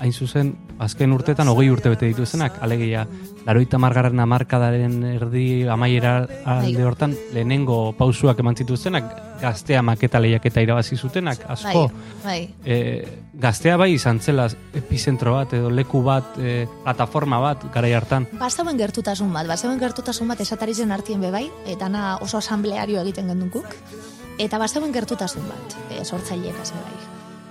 hain 0.00 0.12
zuzen, 0.12 0.54
azken 0.82 1.12
urtetan 1.14 1.48
hogei 1.48 1.68
urte 1.70 1.90
bete 1.92 2.08
dituzenak, 2.10 2.56
alegia, 2.64 3.04
laroita 3.46 3.78
margarren 3.78 4.20
amarkadaren 4.20 4.96
erdi 5.14 5.44
amaiera 5.70 6.14
alde 6.44 6.72
Bai. 6.76 6.86
hortan, 6.88 7.14
lehenengo 7.34 7.78
pausuak 7.98 8.40
eman 8.42 8.56
zituzenak, 8.56 9.12
gaztea 9.40 9.82
maketa 9.82 10.20
lehiaketa 10.22 10.64
irabazi 10.64 10.96
zutenak, 10.96 11.44
asko. 11.48 11.86
Bai, 12.24 12.24
bai. 12.24 12.38
E, 12.64 13.06
gaztea 13.34 13.76
bai 13.80 13.92
izan 13.94 14.20
zela 14.20 14.48
epizentro 14.74 15.36
bat 15.36 15.54
edo 15.58 15.70
leku 15.70 16.02
bat, 16.02 16.38
e, 16.38 16.66
plataforma 16.82 17.40
bat 17.42 17.66
garai 17.74 17.92
hartan. 17.94 18.28
Bazauen 18.40 18.78
gertutasun 18.80 19.32
bat, 19.32 19.46
bazauen 19.50 19.80
gertutasun 19.80 20.30
bat 20.30 20.40
esatari 20.40 20.74
zen 20.74 20.92
artien 20.92 21.20
bebai, 21.20 21.48
eta 21.66 21.88
na 21.88 22.16
oso 22.16 22.38
asambleario 22.38 23.02
egiten 23.02 23.28
gendukuk, 23.30 23.76
eta 24.38 24.58
bazauen 24.58 24.94
gertutasun 24.94 25.46
bat, 25.50 25.76
e, 25.90 26.04
sortzaileek 26.04 26.64
hasi 26.64 26.80
bai. 26.80 27.02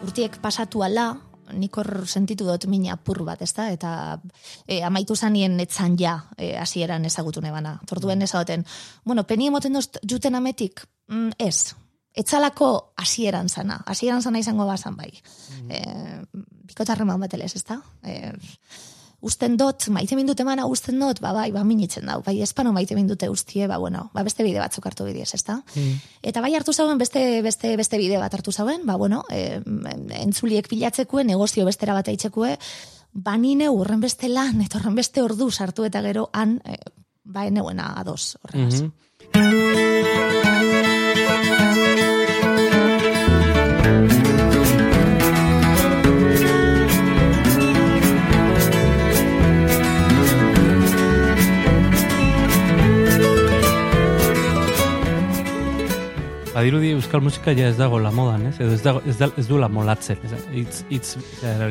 Urtiek 0.03 0.41
pasatu 0.43 0.83
ala, 0.83 1.13
nik 1.51 1.77
hor 1.77 2.07
sentitu 2.07 2.47
dut 2.47 2.67
min 2.71 2.88
apur 2.91 3.23
bat, 3.27 3.41
ezta? 3.41 3.69
Eta 3.73 4.19
e, 4.67 4.81
amaitu 4.83 5.15
zanien 5.15 5.59
etzan 5.59 5.97
ja 6.00 6.17
e, 6.38 6.55
hasieran 6.57 7.05
ezagutu 7.05 7.41
nebana. 7.41 7.79
Torduen 7.89 8.21
ezagoten, 8.21 8.65
bueno, 9.05 9.23
peni 9.27 9.47
emoten 9.47 9.73
dozt 9.73 10.00
juten 10.09 10.35
ametik, 10.35 10.85
mm, 11.09 11.35
ez, 11.39 11.73
etzalako 12.13 12.93
hasieran 12.97 13.50
zana, 13.50 13.81
hasieran 13.85 14.21
zana 14.21 14.39
izango 14.39 14.65
bazan 14.69 14.95
bai. 14.97 15.12
E, 15.69 15.81
bikotarreman 16.69 17.19
bat 17.19 17.33
elez, 17.33 17.53
ezta? 17.57 17.81
E, 18.03 18.31
usten 19.24 19.56
dut, 19.58 19.88
maite 19.94 20.18
mindut 20.20 20.39
emana 20.44 20.65
usten 20.70 21.00
dut, 21.00 21.22
ba, 21.24 21.32
bai, 21.36 21.48
ba, 21.56 21.63
minitzen 21.68 22.06
dau, 22.10 22.20
bai, 22.25 22.36
espano 22.44 22.74
maite 22.75 22.96
mindute 22.98 23.30
ustie, 23.32 23.68
ba, 23.72 23.77
bueno, 23.82 24.10
ba, 24.13 24.24
beste 24.27 24.44
bide 24.44 24.60
batzuk 24.60 24.86
hartu 24.89 25.08
bidez, 25.08 25.32
ezta? 25.38 25.62
Eta 26.22 26.44
bai 26.44 26.53
hartu 26.58 26.74
zauen 26.74 27.00
beste, 27.00 27.42
beste, 27.46 27.75
beste 27.80 28.00
bide 28.01 28.20
bat 28.22 28.34
hartu 28.36 28.51
zauen, 28.51 28.84
ba, 28.86 28.98
bueno, 29.00 29.24
e, 29.32 29.62
entzuliek 30.20 30.68
pilatzekue, 30.68 31.24
negozio 31.24 31.65
bestera 31.65 31.96
bat 31.96 32.12
aitzekue, 32.12 32.58
ba, 33.13 33.38
nine 33.38 33.70
horren 33.72 34.03
beste 34.03 34.27
lan, 34.30 34.62
eta 34.65 34.82
horren 34.82 35.00
beste 35.00 35.24
ordu 35.24 35.50
sartu 35.51 35.88
eta 35.88 36.03
gero 36.06 36.27
han, 36.34 36.60
e, 36.65 36.77
ba, 37.24 37.48
eneuena 37.48 37.94
ados, 38.03 38.36
horregaz. 38.44 38.84
Mhm. 38.84 38.92
Badirudi 39.34 40.92
euskal 57.13 57.22
musika 57.22 57.51
ja 57.53 57.67
ez 57.70 57.77
dago 57.77 58.00
la 58.01 58.10
modan, 58.10 58.48
ez? 58.48 58.55
Edo 58.58 58.74
ez, 58.74 58.82
dago, 58.82 59.01
ez, 59.05 59.20
da, 59.20 59.27
ez 59.38 59.46
du 59.46 59.60
la 59.62 59.67
molatzen. 59.70 60.17
Ez, 60.25 60.34
itz, 60.58 60.79
itz. 60.89 61.17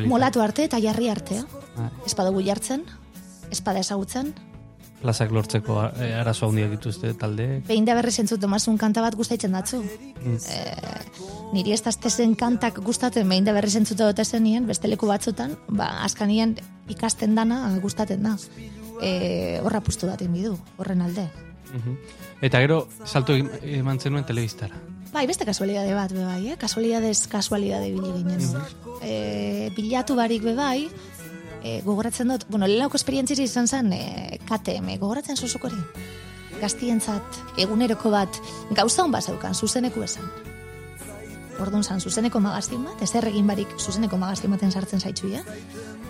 Molatu 0.07 0.39
arte 0.39 0.63
eta 0.63 0.79
jarri 0.79 1.09
arte, 1.11 1.41
Bai. 1.75 1.89
espada 2.05 2.31
jartzen, 2.45 2.85
espada 3.51 3.79
ezagutzen, 3.79 4.33
Plazak 5.03 5.33
lortzeko 5.35 5.81
eh, 5.99 6.13
arazo 6.15 6.47
handiak 6.47 6.69
dituzte 6.77 7.13
talde. 7.19 7.61
behin 7.67 7.83
da 7.83 7.93
berriz 7.93 8.19
entzut 8.19 8.39
domazun 8.39 8.77
kanta 8.77 9.01
bat 9.01 9.15
gustaitzen 9.15 9.51
datzu. 9.51 9.81
Mm. 10.23 10.37
niri 11.51 11.73
ez 11.73 11.81
daztezen 11.83 12.35
kantak 12.35 12.79
gustaten 12.79 13.27
behin 13.27 13.43
da 13.43 13.51
berriz 13.51 13.75
entzuta 13.75 14.07
dut 14.07 14.19
ezenien, 14.19 14.65
beste 14.65 14.87
leku 14.87 15.07
batzutan, 15.07 15.57
ba, 15.67 16.05
askanien 16.05 16.55
ikasten 16.87 17.35
dana 17.35 17.77
gustaten 17.81 18.23
da. 18.23 18.37
E, 19.01 19.59
horra 19.59 19.81
pustu 19.81 20.07
bat 20.07 20.21
du, 20.21 20.57
horren 20.77 21.01
alde. 21.01 21.27
Mhm. 21.73 21.97
Eta 22.41 22.59
gero, 22.59 22.87
salto 23.03 23.35
eman 23.35 23.99
zenuen 23.99 24.23
telebistara. 24.23 24.92
Bai, 25.13 25.27
beste 25.29 25.45
kasualidade 25.45 25.93
bat, 25.93 26.11
be 26.11 26.23
bai, 26.25 26.41
eh? 26.49 26.55
Kasualidadez 26.57 27.27
kasualidade 27.29 27.91
bili 27.93 28.11
ginen. 28.17 28.41
e, 29.01 29.69
bilatu 29.75 30.15
barik 30.17 30.41
be 30.41 30.55
bai, 30.57 30.89
e, 31.61 31.81
gogoratzen 31.85 32.33
dut, 32.33 32.45
bueno, 32.49 32.65
lehenako 32.65 32.97
esperientziri 32.97 33.45
izan 33.45 33.67
zen, 33.67 33.93
e, 33.93 34.39
KTM, 34.49 34.97
gogoratzen 34.97 35.37
zuzuk 35.37 35.67
hori? 35.69 35.77
Gaztientzat, 36.61 37.37
eguneroko 37.61 38.09
bat, 38.09 38.41
gauza 38.71 39.03
hon 39.03 39.13
bat 39.13 39.23
zeukan, 39.23 39.53
zuzeneko 39.53 40.01
esan. 40.03 40.25
Orduan 41.61 41.83
zan, 41.83 42.01
zuzeneko 42.01 42.41
magazin 42.41 42.81
bat, 42.83 43.05
ez 43.05 43.13
erregin 43.13 43.45
barik 43.47 43.77
zuzeneko 43.77 44.17
magazin 44.17 44.49
baten 44.49 44.71
sartzen 44.71 44.99
zaitzu, 44.99 45.29
ja? 45.29 45.45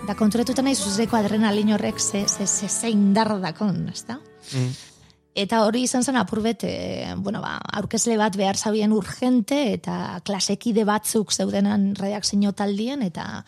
Da 0.08 0.16
konturetuta 0.16 0.64
nahi 0.64 0.80
zuzeneko 0.80 1.20
adrenalin 1.20 1.76
horrek 1.76 2.00
ze, 2.00 2.24
ze, 2.28 2.48
ze, 2.48 2.70
ze 2.70 2.90
indar 2.90 3.36
dakon, 3.42 3.90
ezta? 3.92 4.22
Mm. 4.54 4.93
Eta 5.34 5.64
hori 5.66 5.82
izan 5.88 6.04
zen 6.06 6.18
apurbet, 6.20 6.64
e, 6.64 7.14
bueno, 7.18 7.42
ba, 7.42 7.56
aurkezle 7.80 8.18
bat 8.20 8.36
behar 8.38 8.58
zabien 8.58 8.92
urgente, 8.94 9.74
eta 9.74 10.20
klasekide 10.26 10.86
batzuk 10.86 11.34
zeudenan 11.34 11.96
redakzio 11.98 12.52
taldien, 12.54 13.02
eta, 13.02 13.44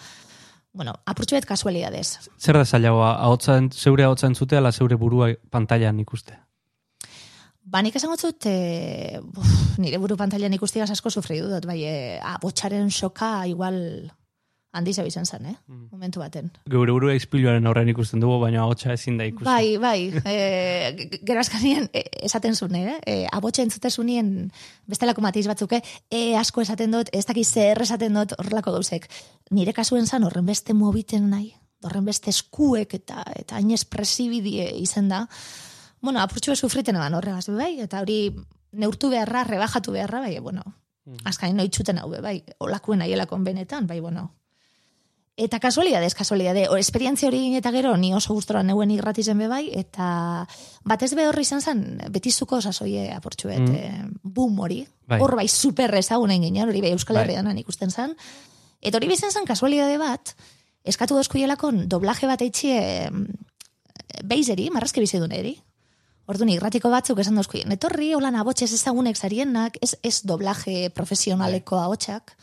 bueno, 0.73 0.95
apurtxu 1.05 1.37
bet 1.37 1.45
kasualidadez. 1.45 2.31
Zer 2.41 2.57
da 2.57 2.65
zailagoa, 2.65 3.13
ahotzen, 3.27 3.69
zeure 3.69 4.03
ahotsa 4.07 4.31
entzutea, 4.31 4.63
ala 4.63 4.73
zeure 4.73 4.97
burua 4.97 5.29
pantailan 5.53 6.01
ikustea? 6.01 6.41
Ba, 7.65 7.81
nik 7.85 7.95
esango 7.97 8.17
zut, 8.17 8.45
e, 8.49 9.21
buf, 9.21 9.77
nire 9.81 10.01
buru 10.01 10.17
pantailan 10.17 10.53
ikustiaz 10.57 10.89
asko 10.93 11.09
sufridu 11.09 11.49
dut, 11.53 11.69
bai, 11.69 11.83
e, 11.85 11.95
abotxaren 12.33 12.89
soka 12.89 13.45
igual 13.49 13.77
handi 14.75 14.91
izan 14.91 15.25
zen, 15.25 15.45
eh? 15.45 15.55
Momentu 15.91 16.19
baten. 16.19 16.51
Geure 16.69 16.91
burua 16.91 17.15
izpiluaren 17.15 17.65
aurrean 17.67 17.89
ikusten 17.89 18.19
dugu, 18.19 18.39
baina 18.43 18.61
ahotsa 18.61 18.93
ezin 18.93 19.17
da 19.17 19.25
ikusten. 19.25 19.47
Bai, 19.47 19.77
bai, 19.77 20.11
e, 20.25 21.37
askanien 21.39 21.87
e, 21.93 22.03
esaten 22.27 22.55
zuen, 22.55 22.75
eh? 22.75 22.97
E, 23.07 23.15
abotxe 23.31 23.63
entzute 23.63 23.89
zunien 23.89 24.51
bestelako 24.91 25.23
matiz 25.23 25.45
batzuk, 25.47 25.77
eh? 25.77 25.81
E, 26.11 26.35
asko 26.39 26.65
esaten 26.65 26.91
dut, 26.91 27.11
ez 27.15 27.25
dakiz 27.25 27.47
zer 27.47 27.81
esaten 27.81 28.19
dut 28.19 28.35
horrelako 28.37 28.75
gauzek. 28.75 29.07
Nire 29.55 29.73
kasuen 29.73 30.07
zan 30.07 30.27
horren 30.27 30.45
beste 30.45 30.75
mobiten 30.75 31.29
nahi, 31.31 31.53
horren 31.85 32.05
beste 32.05 32.33
eskuek 32.33 32.97
eta 32.99 33.23
eta 33.35 33.59
hain 33.59 33.71
espresibidie 33.71 34.71
izen 34.81 35.09
da. 35.11 35.25
Bueno, 36.01 36.21
apurtxu 36.21 36.55
sufriten 36.55 36.99
eban 36.99 37.15
horregaz, 37.17 37.47
bai, 37.55 37.77
eta 37.81 38.03
hori 38.03 38.19
neurtu 38.75 39.09
beharra, 39.09 39.45
rebajatu 39.47 39.95
beharra, 39.95 40.19
bai, 40.27 40.39
bueno, 40.43 40.65
azkain 41.25 41.55
noitxuten 41.57 42.01
hau, 42.01 42.09
bai, 42.21 42.41
olakuen 42.59 43.01
aielakon 43.05 43.45
benetan, 43.45 43.87
bai, 43.87 43.99
bueno, 44.03 44.31
Eta 45.37 45.59
kasualidadez, 45.59 46.13
kasualidade, 46.15 46.69
o, 46.71 46.77
esperientzia 46.79 47.27
hori 47.27 47.57
eta 47.57 47.71
gero, 47.75 47.97
ni 47.99 48.13
oso 48.15 48.33
gustora 48.33 48.61
neuen 48.63 48.91
irratizen 48.95 49.37
be 49.37 49.49
bai, 49.51 49.65
eta 49.75 50.47
batez 50.87 51.11
be 51.13 51.25
horri 51.27 51.43
izan 51.43 51.59
zen, 51.59 51.81
betizuko 52.09 52.61
sasoie 52.61 53.09
aportxuet, 53.11 53.59
Mm. 53.59 53.73
mm. 53.75 54.19
boom 54.23 54.59
hori, 54.63 54.85
Bai. 55.07 55.19
hor 55.19 55.35
bai 55.35 55.47
super 55.49 55.93
ezagun 55.99 56.31
egin, 56.31 56.55
hori 56.63 56.79
bai 56.79 56.93
Euskal 56.95 57.17
Bai. 57.19 57.25
Herrian 57.25 57.57
ikusten 57.57 57.91
zen, 57.91 58.15
eta 58.81 58.97
hori 58.97 59.07
bizan 59.11 59.31
zen 59.31 59.43
kasualidade 59.45 59.97
bat, 59.97 60.35
eskatu 60.85 61.15
dozku 61.19 61.37
jelakon 61.37 61.89
doblaje 61.89 62.27
bat 62.27 62.41
eitxie 62.41 63.11
beizeri, 64.23 64.69
marrazke 64.71 65.01
biziduneri, 65.01 65.57
Orduan, 66.25 66.49
irratiko 66.49 66.89
batzuk 66.89 67.19
esan 67.21 67.35
dozku, 67.37 67.59
netorri, 67.69 68.13
holan 68.17 68.33
abotxez 68.33 68.71
ezagunek 68.73 69.15
zarienak, 69.15 69.75
ez, 69.85 69.91
ez 70.01 70.23
doblaje 70.25 70.89
profesionaleko 70.89 71.77
abotxak, 71.77 72.33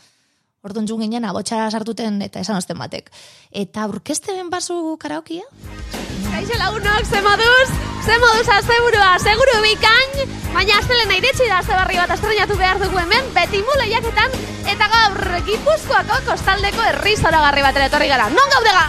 Orduan 0.63 0.85
jun 0.87 1.01
ginen 1.03 1.25
abotxa 1.27 1.65
sartuten 1.75 2.21
eta 2.23 2.39
esan 2.39 2.55
osten 2.55 2.77
batek. 2.79 3.09
Eta 3.51 3.81
aurkezte 3.83 4.31
ben 4.31 4.47
bazu 4.47 4.95
karaokia? 5.01 5.43
Kaixo 6.29 6.59
lagunok, 6.61 7.03
ze 7.03 7.19
moduz, 7.25 7.67
ze 8.05 8.15
moduz 8.21 8.47
asteburua, 8.55 9.09
seguru 9.19 9.57
bikain, 9.65 10.31
baina 10.53 10.79
astelena 10.79 11.19
iritsi 11.19 11.49
da 11.51 11.59
ze 11.67 11.75
barri 11.75 11.99
bat 11.99 12.15
estrenatu 12.15 12.55
behar 12.61 12.79
dugu 12.79 13.01
hemen, 13.01 13.27
beti 13.35 13.59
lehiaketan, 13.81 14.39
eta 14.71 14.87
gaur 14.95 15.19
Gipuzkoako 15.49 16.23
kostaldeko 16.31 16.87
herri 16.93 17.17
zoragarri 17.17 17.61
batera 17.67 17.91
etorri 17.91 18.07
gara. 18.07 18.29
Non 18.29 18.55
gaude 18.55 18.71
ga? 18.71 18.85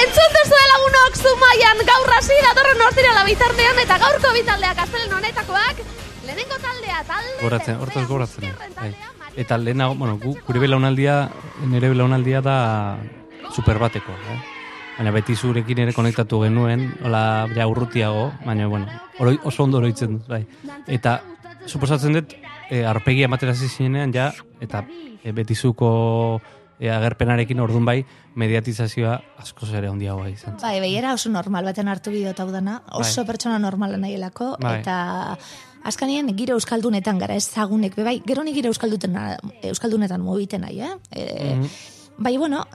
Entzun 0.00 0.36
duzu 0.38 0.66
lagunok 0.70 1.18
zumaian 1.18 1.82
gaur 1.94 2.14
hasi 2.14 2.38
datorren 2.46 2.86
hortirala 2.86 3.26
bitartean 3.26 3.86
eta 3.88 3.98
gaurko 4.06 4.32
bitaldeak 4.38 4.86
astelen 4.86 5.18
honetakoak, 5.18 5.82
lehenengo 6.26 6.58
taldea, 6.60 7.02
talde... 7.08 7.36
Goratzen, 7.42 7.80
hortaz 7.80 8.06
goratzen. 8.08 8.52
Bai. 8.76 8.94
Eta 9.40 9.58
lehenago, 9.58 9.94
bueno, 9.94 10.18
gu, 10.18 10.34
gure 10.46 10.62
belaunaldia, 10.62 11.30
nire 11.70 11.90
belaunaldia 11.92 12.42
da 12.44 12.56
super 13.54 13.78
bateko, 13.78 14.12
eh? 14.12 14.38
Baina 14.98 15.14
beti 15.14 15.32
zurekin 15.32 15.78
ere 15.86 15.92
konektatu 15.96 16.42
genuen, 16.42 16.90
hola 17.06 17.22
ja 17.56 17.64
urrutiago, 17.70 18.26
baina 18.44 18.66
bueno, 18.68 19.00
oroi, 19.18 19.38
oso 19.48 19.64
ondo 19.64 19.78
oroitzen 19.80 20.18
dut, 20.18 20.26
bai. 20.28 20.42
Eta 20.92 21.20
suposatzen 21.66 22.18
dut, 22.18 22.34
e, 22.68 22.84
arpegia 22.84 23.28
ematera 23.30 23.54
hasi 23.56 23.68
zinenean 23.68 24.12
ja, 24.12 24.30
eta 24.60 24.84
e, 25.24 25.32
betizuko 25.32 25.88
e, 26.78 26.90
agerpenarekin 26.92 27.60
ordun 27.64 27.88
bai, 27.88 28.02
mediatizazioa 28.40 29.16
asko 29.40 29.68
ere 29.72 29.88
handiagoa 29.88 30.28
izan. 30.28 30.60
Bai, 30.60 30.78
behiera 30.84 31.14
oso 31.16 31.32
normal 31.32 31.64
baten 31.70 31.88
hartu 31.88 32.12
bideo 32.12 32.34
hau 32.36 32.50
dana, 32.52 32.82
oso 32.92 33.24
pertsona 33.24 33.58
normala 33.62 33.96
nahielako, 34.00 34.56
Bai. 34.60 34.80
eta 34.80 35.00
azkanien 35.84 36.28
giro 36.36 36.56
euskaldunetan 36.58 37.18
gara 37.18 37.36
ezagunek, 37.38 37.96
be 37.96 38.04
bai, 38.04 38.18
gero 38.26 38.44
ni 38.44 38.54
giro 38.56 38.72
euskaldunetan, 38.72 39.52
euskaldunetan 39.70 40.20
mobiten 40.24 40.66
nahi, 40.66 40.82
eh? 40.84 40.94
E, 41.10 41.56
Bai, 42.20 42.34
bueno, 42.36 42.66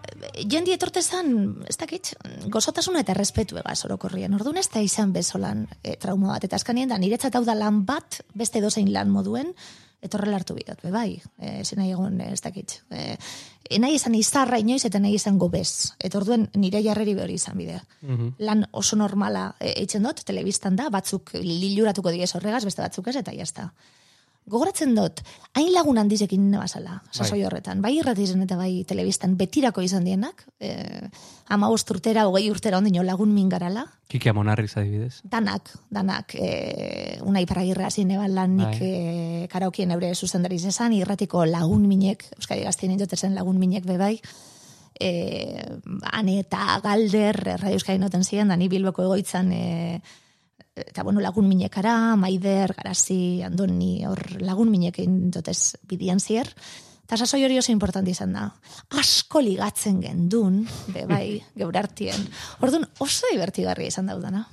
jendi 0.50 0.74
etorte 0.74 1.04
zan, 1.06 1.28
ez 1.70 1.76
dakit, 1.78 2.16
gozotasuna 2.50 3.04
eta 3.04 3.14
errespetu 3.14 3.60
egaz 3.62 3.78
orokorrien. 3.86 4.34
Orduan 4.34 4.58
ez 4.58 4.66
da 4.74 4.82
izan 4.82 5.12
bezolan 5.14 5.68
e, 5.84 5.94
trauma 6.02 6.32
bat. 6.32 6.48
Eta 6.48 6.58
azkanien 6.58 6.90
da, 6.90 6.98
niretzat 6.98 7.38
hau 7.38 7.44
da 7.46 7.54
lan 7.54 7.84
bat, 7.86 8.24
beste 8.34 8.58
dozein 8.64 8.90
lan 8.90 9.12
moduen, 9.14 9.54
etorrela 10.02 10.40
hartu 10.40 10.58
bidot, 10.58 10.82
be, 10.82 10.90
bai, 10.90 11.20
e, 11.38 11.60
zen 11.62 11.78
nahi 11.78 11.94
egon, 11.94 12.18
ez 12.26 12.42
dakit. 12.42 12.80
E, 12.90 13.20
nahi 13.82 13.96
izan 13.98 14.16
izarra 14.16 14.60
inoiz 14.62 14.84
eta 14.86 15.00
nahi 15.02 15.16
izan 15.18 15.40
gobez. 15.42 15.92
Eta 16.00 16.20
orduen 16.20 16.48
nire 16.56 16.82
jarreri 16.86 17.16
behori 17.18 17.38
izan 17.40 17.58
bidea. 17.58 17.82
Lan 18.40 18.66
oso 18.72 18.96
normala 18.96 19.56
e, 19.60 19.74
eitzen 19.82 20.04
dut, 20.06 20.24
telebistan 20.26 20.76
da, 20.76 20.90
batzuk 20.94 21.34
liluratuko 21.42 22.14
diez 22.14 22.32
horregaz, 22.36 22.64
beste 22.66 22.82
batzuk 22.86 23.08
ez, 23.08 23.16
eta 23.24 23.34
jazta. 23.34 23.72
Gogoratzen 24.46 24.92
dut, 24.94 25.24
hain 25.58 25.72
lagun 25.74 25.98
handizekin 25.98 26.44
nebazala, 26.52 27.00
sasoi 27.10 27.40
horretan. 27.48 27.80
Bai 27.82 27.96
irratizen 27.98 28.44
eta 28.46 28.54
bai 28.60 28.84
telebistan 28.86 29.34
betirako 29.40 29.82
izan 29.82 30.06
dienak, 30.06 30.44
e, 30.62 30.70
ama 31.50 31.72
urtera, 31.74 32.28
hogei 32.30 32.52
urtera 32.52 32.78
ondino 32.78 33.02
lagun 33.04 33.34
mingarala, 33.34 33.88
Kiki 34.08 34.30
Amonarriz 34.30 34.78
adibidez. 34.78 35.22
danak, 35.24 35.72
danak, 35.90 36.36
e, 36.36 37.18
una 37.26 37.42
iparagirra 37.42 37.90
zin 37.90 38.12
eban 38.12 38.36
lan 38.36 38.56
nik 38.58 38.78
Bai. 38.78 38.92
e, 38.92 39.48
karaokien 39.50 39.90
eure 39.92 40.14
zuzendari 40.14 40.60
zesan, 40.60 40.94
irratiko 40.94 41.46
lagun 41.46 41.88
minek, 41.88 42.28
Euskadi 42.38 42.68
gaztien 42.68 43.00
jotezen 43.00 43.34
lagun 43.34 43.58
minek 43.58 43.86
bebai, 43.86 44.20
e, 45.00 45.10
ane 46.12 46.40
eta 46.40 46.80
galder, 46.84 47.58
Radio 47.64 47.80
Euskadi 47.80 47.98
noten 47.98 48.24
ziren, 48.24 48.54
da 48.54 48.56
ni 48.56 48.70
bilboko 48.70 49.02
egoitzan, 49.10 49.52
e, 49.52 50.02
eta 50.76 51.04
bueno, 51.04 51.22
lagun 51.24 51.48
minekara, 51.48 52.16
maider, 52.20 52.74
garazi, 52.76 53.42
andoni, 53.44 54.06
hor 54.06 54.22
lagun 54.42 54.70
minekin 54.72 55.32
dotez 55.32 55.78
bidian 55.88 56.20
zier, 56.20 56.52
eta 57.06 57.18
sasoi 57.22 57.46
hori 57.46 57.58
oso 57.62 57.72
importanti 57.72 58.12
izan 58.12 58.34
da. 58.36 58.50
Asko 59.00 59.42
ligatzen 59.46 60.02
gendun, 60.04 60.64
be 60.94 61.06
bai, 61.12 61.40
geurartien. 61.56 62.28
Orduan 62.60 62.88
oso 63.00 63.32
divertigarria 63.32 63.94
izan 63.94 64.12
daudana. 64.12 64.46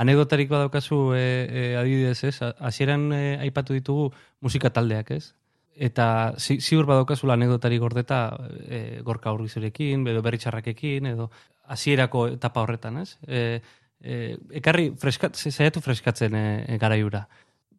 Anekdotarik 0.00 0.48
badaukazu 0.48 1.10
e, 1.12 1.20
e, 1.20 1.62
adibidez, 1.76 2.22
ez? 2.24 2.38
Hasieran 2.40 3.10
e, 3.12 3.22
aipatu 3.44 3.74
ditugu 3.76 4.08
musika 4.40 4.70
taldeak, 4.72 5.10
ez? 5.18 5.34
Eta 5.80 6.06
zi, 6.38 6.58
ziur 6.60 6.86
badaukazula 6.88 7.34
anekdotarik 7.36 7.80
gordeta 7.82 8.20
e, 8.64 9.00
gorka 9.04 9.32
urbizurekin, 9.36 10.06
edo 10.08 10.22
berritxarrakekin, 10.24 11.10
edo 11.12 11.28
hasierako 11.70 12.26
etapa 12.36 12.64
horretan, 12.64 13.02
ez? 13.02 13.18
E, 13.28 13.60
e, 14.02 14.36
ekarri, 14.60 14.90
freskat, 14.98 15.36
zaiatu 15.36 15.80
freskatzen 15.80 16.34
e, 16.34 16.44
e, 16.66 16.78
garaiura. 16.78 17.26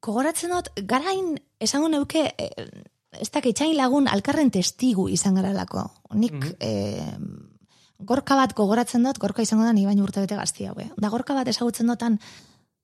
Gogoratzen 0.01 0.53
dut, 0.53 0.71
garain 0.89 1.35
esango 1.59 1.89
neuke, 1.89 2.31
e, 2.37 2.49
ez 3.19 3.29
dakit 3.29 3.59
lagun 3.75 4.07
alkarren 4.07 4.49
testigu 4.49 5.09
izan 5.09 5.35
garalako. 5.35 5.91
Nik 6.13 6.33
Mhm. 6.33 7.49
gorka 7.99 8.35
bat 8.35 8.53
gogoratzen 8.55 9.03
dut, 9.03 9.19
gorka 9.19 9.41
izango 9.41 9.63
da 9.63 9.73
ni 9.73 9.85
baino 9.85 10.03
urte 10.03 10.21
bete 10.21 10.35
gazti 10.35 10.65
haue. 10.65 10.89
Da 10.97 11.09
gorka 11.09 11.33
bat 11.33 11.47
ezagutzen 11.47 11.87
dutan, 11.87 12.19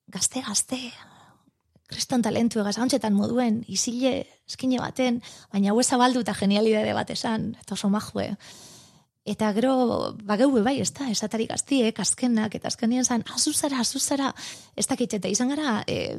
gazte, 0.08 0.42
gazte, 0.42 0.78
kriston 1.88 2.22
talentu 2.22 2.60
egaz, 2.60 2.78
hauntzetan 2.78 3.16
moduen, 3.16 3.62
izile, 3.68 4.26
eskine 4.48 4.80
baten, 4.80 5.22
baina 5.54 5.72
hau 5.72 5.84
zabaldu 5.84 6.20
eta 6.22 6.36
genialidade 6.36 6.94
bat 6.94 7.10
esan, 7.10 7.56
eta 7.62 7.74
oso 7.74 7.90
majue. 7.90 8.36
Eta 9.28 9.50
gero, 9.52 9.74
bageu 10.24 10.48
bai, 10.64 10.78
ez 10.80 10.94
da, 10.96 11.10
esatari 11.12 11.50
gaztiek, 11.50 11.98
azkenak, 12.00 12.54
eta 12.56 12.70
azkenien 12.70 13.04
zan, 13.04 13.26
azuzara, 13.36 13.82
azuzara, 13.84 14.30
ez 14.80 14.86
dakit, 14.88 15.18
eta 15.18 15.28
izan 15.28 15.52
gara, 15.52 15.82
e, 15.84 16.16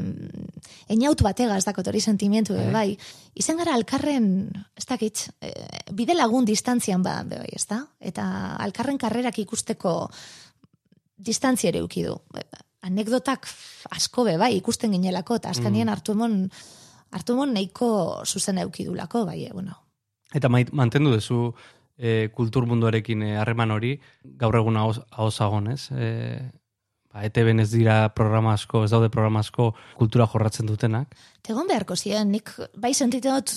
eniautu 0.93 1.25
batega, 1.25 1.57
ez 1.57 1.65
dakot 1.65 1.88
hori 1.88 2.03
sentimentu, 2.05 2.53
be 2.59 2.67
bai, 2.75 2.91
izan 3.41 3.57
gara 3.57 3.73
alkarren, 3.79 4.29
ez 4.77 4.85
dakit, 4.85 5.25
e, 5.41 5.55
bide 5.97 6.19
lagun 6.19 6.45
distantzian 6.45 7.03
ba, 7.03 7.23
bai, 7.25 7.49
ez 7.57 7.65
da? 7.71 7.81
Eta 7.99 8.29
alkarren 8.61 9.00
karrerak 9.00 9.41
ikusteko 9.41 9.97
distantzia 11.17 11.73
ere 11.73 11.81
ukidu. 11.83 12.12
Anekdotak 12.85 13.49
asko 13.97 14.29
be 14.29 14.37
bai, 14.37 14.53
ikusten 14.61 14.92
ginelako, 14.92 15.40
eta 15.40 15.57
azkenien 15.57 15.88
hartu 15.88 16.12
emon, 16.12 16.42
hartu 17.16 17.40
emon 17.40 17.57
nahiko 17.57 17.90
zuzen 18.29 18.61
eukidulako, 18.68 19.25
bai, 19.33 19.47
e, 19.49 19.53
bueno, 19.57 19.81
Eta 20.37 20.51
mait, 20.53 20.68
mantendu 20.77 21.09
duzu 21.14 21.55
e, 21.99 22.31
kultur 22.35 22.67
munduarekin 22.71 23.27
e, 23.27 23.35
harreman 23.37 23.75
hori, 23.75 23.99
gaur 24.41 24.57
egun 24.57 24.79
ahozagon, 24.79 25.73
ez? 25.75 25.91
E, 25.93 26.39
ba, 27.13 27.25
ETB-en 27.27 27.65
ez 27.65 27.69
dira 27.73 27.99
programa 28.15 28.55
asko, 28.55 28.85
ez 28.87 28.93
daude 28.95 29.11
programa 29.13 29.43
asko 29.45 29.73
kultura 29.99 30.29
jorratzen 30.31 30.71
dutenak. 30.71 31.17
Tegon 31.45 31.69
beharko 31.69 31.97
ziren, 31.97 32.31
nik 32.33 32.55
bai 32.79 32.95
sentitu 32.95 33.35
dut 33.35 33.55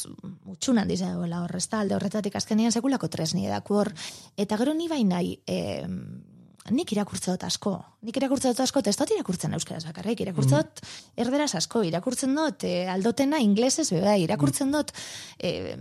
utxunan 0.55 0.89
dize 0.89 1.05
dagoela 1.07 1.43
hor, 1.45 1.55
ez 1.55 1.67
da, 1.69 1.83
alde 1.85 1.97
horretatik 1.97 2.35
azkenean 2.39 2.73
sekulako 2.73 3.11
tresni 3.13 3.47
edaku 3.47 3.81
hor. 3.83 3.93
Eta 4.37 4.59
gero 4.59 4.73
ni 4.77 4.89
bai 4.91 5.03
nahi, 5.07 5.37
e, 5.45 5.85
nik 6.71 6.91
irakurtze 6.93 7.33
dut 7.33 7.45
asko. 7.47 7.75
Nik 8.05 8.17
irakurtze 8.17 8.51
dut 8.51 8.63
asko, 8.63 8.83
dut 8.85 9.15
irakurtzen 9.15 9.53
euskeraz 9.57 9.83
bakarrik, 9.87 10.21
irakurtze 10.25 10.61
dut 10.61 10.83
erderaz 11.19 11.53
asko, 11.57 11.83
irakurtzen 11.87 12.35
dut 12.37 12.65
e, 12.67 12.85
aldotena 12.91 13.41
inglesez, 13.41 13.89
be 13.93 14.01
bai, 14.05 14.21
irakurtzen 14.25 14.71
dut 14.73 14.93
e, 15.37 15.75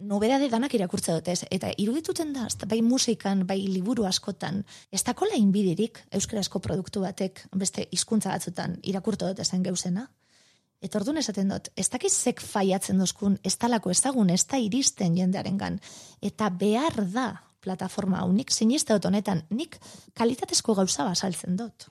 nobedade 0.00 0.48
danak 0.50 0.74
irakurtze 0.74 1.12
dut 1.16 1.28
ez. 1.28 1.42
Eta 1.50 1.70
irudituten 1.78 2.32
da, 2.32 2.46
bai 2.68 2.80
musikan, 2.82 3.44
bai 3.46 3.60
liburu 3.68 4.06
askotan, 4.08 4.64
ez 4.92 5.02
dakola 5.04 5.38
inbidirik 5.38 6.02
euskarazko 6.10 6.60
produktu 6.60 7.04
batek 7.04 7.44
beste 7.56 7.86
hizkuntza 7.90 8.32
batzutan 8.32 8.78
irakurtu 8.82 9.28
dut 9.28 9.42
ezen 9.44 9.62
geusena. 9.66 10.08
Eta 10.80 10.96
orduan 10.96 11.20
esaten 11.20 11.50
dut, 11.52 11.68
ez 11.76 11.88
dakiz 11.92 12.12
zek 12.14 12.40
faiatzen 12.40 12.98
dozkun, 12.98 13.36
ez 13.44 13.52
talako 13.60 13.92
ezagun, 13.92 14.30
ez 14.32 14.46
da 14.48 14.56
iristen 14.56 15.18
jendearengan. 15.18 15.76
Eta 16.24 16.48
behar 16.48 17.02
da 17.12 17.26
plataforma 17.60 18.22
hau, 18.22 18.30
nik 18.32 18.50
siniste 18.54 18.96
dut 18.96 19.10
honetan, 19.10 19.44
nik 19.52 19.76
kalitatezko 20.16 20.74
gauza 20.78 21.04
basaltzen 21.04 21.58
dut. 21.60 21.90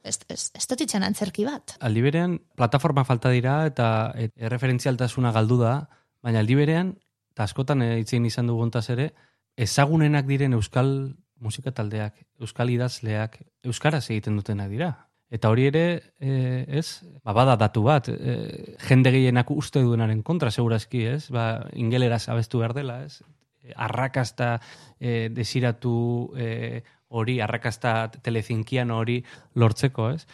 Ez, 0.00 0.16
ez, 0.32 0.46
ez 0.56 0.64
itxan 0.80 1.04
antzerki 1.04 1.44
bat. 1.44 1.76
Aldi 1.84 2.00
berean, 2.00 2.38
plataforma 2.56 3.04
falta 3.04 3.32
dira 3.34 3.66
eta 3.68 3.88
et, 4.16 4.32
erreferentzialtasuna 4.40 5.34
galdu 5.36 5.60
da, 5.60 5.74
baina 6.24 6.40
aldi 6.40 6.56
berean, 6.56 6.94
eta 7.40 7.48
askotan 7.48 7.80
eh, 7.80 8.00
itzien 8.02 8.26
izan 8.28 8.50
duguntaz 8.50 8.90
ere, 8.92 9.14
ezagunenak 9.56 10.26
diren 10.28 10.52
euskal 10.52 10.90
musika 11.40 11.72
taldeak, 11.72 12.18
euskal 12.36 12.68
idazleak, 12.68 13.38
euskaraz 13.64 14.02
egiten 14.10 14.36
dutenak 14.36 14.68
dira. 14.68 14.90
Eta 15.32 15.48
hori 15.48 15.64
ere, 15.70 15.84
e, 16.20 16.66
ez, 16.68 17.00
ba, 17.24 17.32
bada 17.32 17.54
datu 17.56 17.80
bat, 17.86 18.10
e, 18.12 18.76
jende 18.84 19.12
gehienak 19.14 19.48
uste 19.54 19.80
duenaren 19.80 20.20
kontra, 20.26 20.50
segurazki, 20.52 21.06
ez, 21.14 21.30
ba, 21.32 21.64
ingeleraz 21.72 22.26
abestu 22.28 22.60
behar 22.60 22.74
dela, 22.76 22.98
ez, 23.06 23.22
arrakasta 23.72 24.58
e, 24.98 25.30
desiratu 25.32 25.94
hori, 27.08 27.38
arrakasta 27.40 27.94
telezinkian 28.20 28.92
hori 28.92 29.20
lortzeko, 29.54 30.10
ez? 30.12 30.26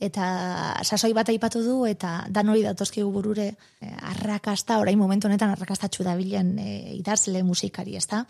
Eta 0.00 0.24
sasoi 0.82 1.12
bat 1.14 1.28
aipatu 1.30 1.62
du 1.62 1.76
eta 1.86 2.24
dan 2.28 2.48
hori 2.48 2.64
datozkigu 2.64 3.10
burure 3.12 3.46
eh, 3.80 3.94
arrakasta, 4.10 4.78
orain 4.82 4.98
momentu 4.98 5.28
honetan 5.28 5.54
arrakastatxu 5.54 6.04
dabilen 6.04 6.58
eh, 6.58 6.96
idazle 6.98 7.42
musikari, 7.42 7.96
ezta? 7.96 8.24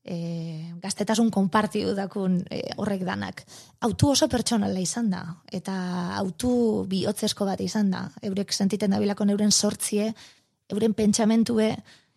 E, 0.00 0.72
gaztetasun 0.80 1.28
konpartiu 1.30 1.92
dakun 1.94 2.38
e, 2.48 2.62
horrek 2.80 3.02
danak. 3.04 3.42
Autu 3.84 4.14
oso 4.14 4.30
pertsonala 4.32 4.80
izan 4.80 5.10
da, 5.12 5.20
eta 5.52 5.74
autu 6.16 6.86
bihotzesko 6.88 7.44
bat 7.44 7.60
izan 7.60 7.90
da. 7.92 8.06
Eurek 8.24 8.54
sentiten 8.56 8.96
dabilako 8.96 9.28
euren 9.28 9.52
sortzie, 9.52 10.14
euren 10.72 10.94
pentsamentue 10.96 11.74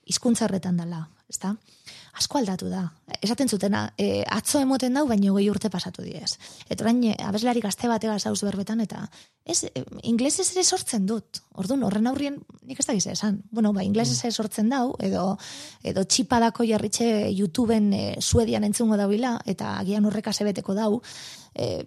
hizkuntza 0.08 0.46
horretan 0.46 0.80
dela, 0.80 1.04
ezta? 1.34 1.56
Asko 2.14 2.38
aldatu 2.38 2.68
da. 2.70 2.84
Esaten 3.26 3.50
zutena, 3.50 3.88
e, 3.98 4.22
atzo 4.30 4.60
emoten 4.62 4.94
dau, 4.94 5.08
baina 5.10 5.32
hogei 5.32 5.48
urte 5.50 5.72
pasatu 5.74 6.04
diez. 6.06 6.38
Eta 6.70 6.86
orain, 6.86 7.00
e, 7.10 7.16
abeslari 7.26 7.64
gazte 7.64 7.90
batega 7.90 8.20
zauz 8.20 8.44
berbetan, 8.46 8.84
eta 8.86 9.02
ez, 9.50 9.64
e, 9.66 9.84
inglesez 10.10 10.46
ere 10.54 10.64
sortzen 10.64 11.08
dut. 11.10 11.42
Orduan, 11.58 11.82
horren 11.88 12.12
aurrien, 12.12 12.38
nik 12.70 12.80
ez 12.80 12.86
da 12.86 12.94
gize 12.94 13.16
esan. 13.18 13.42
Bueno, 13.50 13.74
ba, 13.74 13.84
inglesez 13.84 14.20
ere 14.22 14.32
sortzen 14.32 14.70
dau, 14.70 14.94
edo, 15.02 15.26
edo 15.82 16.06
txipadako 16.06 16.68
jarritxe 16.70 17.10
YouTubeen 17.34 17.90
e, 17.98 18.04
suedian 18.22 18.64
entzungo 18.70 19.00
dauila, 19.00 19.40
eta 19.50 19.80
agian 19.80 20.06
horreka 20.06 20.34
sebeteko 20.38 20.78
dau, 20.78 21.02
e, 21.56 21.82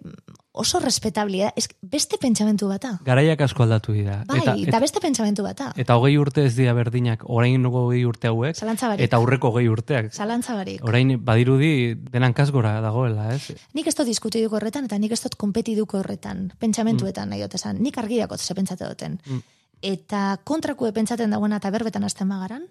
oso 0.57 0.79
respetablia, 0.83 1.51
ez, 1.55 1.67
beste 1.81 2.17
pentsamentu 2.21 2.67
bata. 2.67 2.95
Garaiak 3.05 3.41
asko 3.45 3.63
aldatu 3.63 3.93
dira. 3.95 4.19
Bai, 4.27 4.39
eta, 4.41 4.55
eta, 4.67 4.79
beste 4.83 5.01
pentsamentu 5.03 5.45
bata. 5.45 5.71
eta 5.77 5.97
hogei 5.97 6.17
urte 6.17 6.45
ez 6.45 6.55
dira 6.57 6.73
berdinak, 6.77 7.23
orain 7.29 7.65
hogei 7.65 8.03
urte 8.05 8.31
hauek, 8.31 8.57
eta 8.97 9.17
aurreko 9.17 9.51
hogei 9.53 9.67
urteak. 9.69 10.11
Zalantza 10.13 10.55
barik. 10.57 10.83
Orain 10.83 11.13
badirudi 11.23 11.93
denan 12.11 12.33
kasgora 12.33 12.79
dagoela, 12.81 13.29
ez? 13.35 13.53
Nik 13.77 13.87
ez 13.87 13.95
dut 13.95 14.09
diskutiduko 14.09 14.57
horretan, 14.57 14.89
eta 14.89 14.97
nik 14.97 15.13
ez 15.13 15.21
dut 15.23 15.37
kompetiduko 15.37 16.01
horretan, 16.01 16.51
pentsamentuetan 16.59 17.29
nahi 17.29 17.45
dut 17.45 17.55
esan. 17.55 17.81
Nik 17.83 17.97
argi 17.97 18.19
dakot 18.19 18.41
ze 18.41 18.57
pentsate 18.57 18.87
duten. 18.87 19.21
Mm. 19.25 19.45
Eta 19.81 20.39
kontrakue 20.43 20.91
pentsaten 20.91 21.29
dagoena 21.29 21.61
eta 21.61 21.69
berbetan 21.71 22.03
azten 22.03 22.27
magaran, 22.27 22.65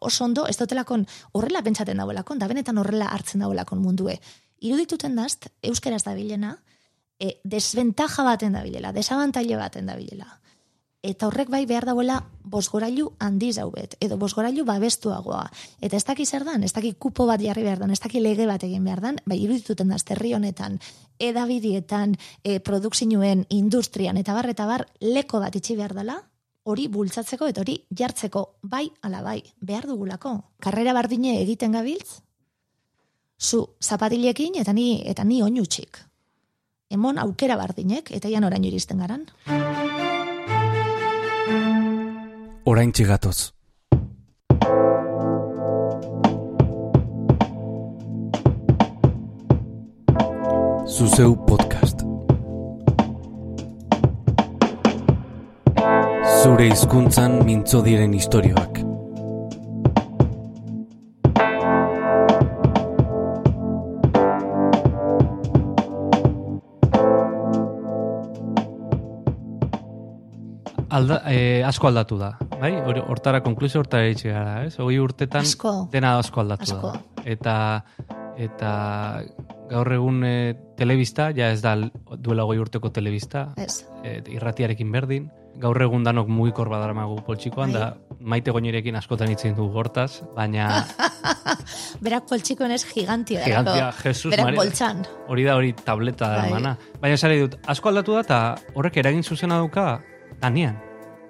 oso 0.00 0.24
ondo, 0.24 0.46
ez 0.46 0.56
dutelakon 0.58 1.06
horrela 1.32 1.62
pentsaten 1.62 1.96
dagoelakon, 1.96 2.38
da 2.38 2.48
benetan 2.50 2.78
horrela 2.78 3.08
hartzen 3.14 3.40
dagoelakon 3.44 3.80
mundue. 3.82 4.18
Irudituten 4.60 5.16
dazt, 5.16 5.48
euskeraz 5.62 6.02
da 6.04 6.14
bilena, 6.16 6.56
e, 7.20 7.40
desventaja 7.44 8.24
baten 8.24 8.56
da 8.56 8.62
bilela, 8.64 8.92
desabantaile 8.92 9.56
baten 9.56 9.86
da 9.86 9.96
bilela. 9.96 10.28
Eta 11.06 11.28
horrek 11.28 11.50
bai 11.52 11.62
behar 11.70 11.84
dauela 11.86 12.16
bosgorailu 12.42 13.12
handiz 13.22 13.58
haubet, 13.62 13.94
edo 14.02 14.16
bosgorailu 14.18 14.64
babestuagoa. 14.66 15.44
Eta 15.80 15.96
ez 15.96 16.04
daki 16.04 16.26
zer 16.26 16.42
dan, 16.44 16.64
ez 16.66 16.72
daki 16.74 16.94
kupo 16.98 17.28
bat 17.28 17.42
jarri 17.42 17.62
behar 17.62 17.78
dan, 17.78 17.92
ez 17.94 18.00
daki 18.02 18.20
lege 18.20 18.46
bat 18.48 18.64
egin 18.66 18.84
behar 18.84 19.04
dan, 19.04 19.20
bai 19.26 19.38
irudituten 19.44 19.92
da 19.92 19.98
zerri 20.02 20.32
honetan, 20.34 20.80
edabidietan, 21.18 22.16
e, 22.42 22.58
produksinuen, 22.58 23.46
industrian, 23.50 24.16
eta 24.16 24.34
bar, 24.34 24.50
eta 24.50 24.66
bar, 24.66 24.88
leko 25.00 25.40
bat 25.44 25.54
itxi 25.54 25.76
behar 25.78 25.94
dela, 25.94 26.18
hori 26.66 26.88
bultzatzeko 26.90 27.46
eta 27.46 27.62
hori 27.62 27.78
jartzeko 27.94 28.46
bai 28.62 28.88
ala 29.06 29.22
bai, 29.22 29.40
behar 29.60 29.86
dugulako. 29.86 30.40
Karrera 30.58 30.96
bardine 30.96 31.38
egiten 31.44 31.78
gabiltz, 31.78 32.26
zu 33.38 33.76
zapatilekin 33.82 34.56
eta 34.60 34.72
ni 34.72 35.02
eta 35.06 35.24
ni 35.24 35.42
oinutxik. 35.42 36.05
Emon 36.88 37.18
aukera 37.18 37.56
bardinek, 37.58 38.12
eta 38.14 38.28
ian 38.30 38.44
orain 38.46 38.62
iristen 38.62 39.00
garan. 39.02 39.24
Orain 42.64 42.92
txigatoz. 42.94 43.50
Zuzeu 50.86 51.34
podcast. 51.50 52.06
Zure 56.38 56.70
hizkuntzan 56.70 57.40
mintzo 57.44 57.82
diren 57.82 58.14
istorioak. 58.14 58.95
Alda, 70.96 71.20
eh, 71.28 71.62
asko 71.66 71.88
aldatu 71.90 72.16
da, 72.20 72.32
bai? 72.60 72.72
Hortara 73.06 73.42
konklusio 73.44 73.82
hortara 73.82 74.08
itxe 74.12 74.30
gara, 74.32 74.62
ez? 74.64 74.74
Hogei 74.80 74.98
urtetan 75.02 75.44
Asko. 75.44 75.72
dena 75.92 76.14
asko 76.18 76.40
aldatu 76.44 76.62
Asko. 76.70 76.92
da. 76.92 77.24
Eta 77.24 77.56
eta 78.36 78.70
gaur 79.70 79.88
egun 79.96 80.22
eh, 80.28 80.54
telebista, 80.78 81.30
ja 81.36 81.50
ez 81.52 81.60
da 81.64 81.74
duela 82.20 82.44
hogei 82.44 82.60
urteko 82.62 82.90
telebista, 82.92 83.48
Ez. 83.56 83.82
eh, 84.04 84.22
irratiarekin 84.28 84.90
berdin. 84.92 85.28
Gaur 85.56 85.80
egun 85.80 86.04
danok 86.04 86.28
mugikor 86.28 86.68
badaramagu 86.68 87.16
poltsikoan, 87.24 87.72
Bai. 87.72 87.80
da 87.80 88.16
maite 88.20 88.52
goinerekin 88.52 88.96
askotan 89.00 89.30
itzen 89.32 89.54
du 89.56 89.70
hortaz, 89.72 90.20
baina 90.36 90.84
Berak 92.04 92.26
poltsikoen 92.28 92.72
ez 92.76 92.82
gigantia. 92.84 93.40
Gigantia, 93.44 93.74
delako. 93.74 94.02
Jesus 94.04 94.30
Berak 94.34 94.44
Maria. 94.50 94.60
boltsan. 94.60 95.04
hori 95.28 95.44
da 95.48 95.56
hori 95.56 95.72
tableta 95.72 96.28
da 96.28 96.42
Bai. 96.42 96.50
mana. 96.58 96.76
Baina 97.00 97.14
esari 97.16 97.40
dut, 97.40 97.56
asko 97.66 97.88
aldatu 97.88 98.12
da 98.18 98.20
eta 98.26 98.40
horrek 98.74 98.96
eragin 99.04 99.22
zuzena 99.24 99.56
dauka 99.62 100.02
danean. 100.40 100.76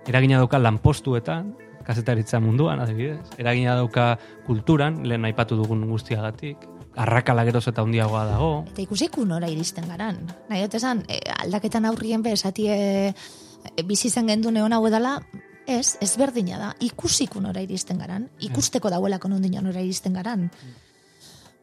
Eragina 0.07 0.39
dauka 0.39 0.59
lanpostuetan, 0.63 1.51
kazetaritza 1.87 2.39
munduan, 2.39 2.79
adibidez. 2.79 3.25
Eragina 3.43 3.75
dauka 3.75 4.13
kulturan, 4.47 5.01
lehen 5.09 5.25
aipatu 5.27 5.59
dugun 5.59 5.83
guztiagatik. 5.91 6.63
Arrakala 6.97 7.43
geroz 7.45 7.67
eta 7.69 7.83
handiagoa 7.83 8.23
dago. 8.31 8.51
Eta 8.71 8.85
ikusiku 8.85 9.27
nora 9.27 9.51
iristen 9.53 9.89
garan. 9.91 10.23
Nahi 10.49 10.63
dut 10.65 10.77
esan, 10.79 11.03
e, 11.11 11.19
aldaketan 11.43 11.85
aurrien 11.91 12.23
be, 12.23 12.33
esatie 12.39 12.77
e, 12.79 13.83
bizi 13.85 14.09
zen 14.09 14.31
gendu 14.31 14.53
neon 14.55 14.73
hau 14.73 14.81
edala, 14.89 15.19
ez, 15.67 15.99
ez 16.01 16.13
berdina 16.17 16.61
da. 16.63 16.71
Ikusiku 16.87 17.43
nora 17.43 17.61
iristen 17.67 17.99
garan. 17.99 18.31
Ikusteko 18.47 18.91
dauelako 18.95 19.29
nondino 19.35 19.61
nora 19.67 19.83
iristen 19.83 20.15
garan. 20.17 20.47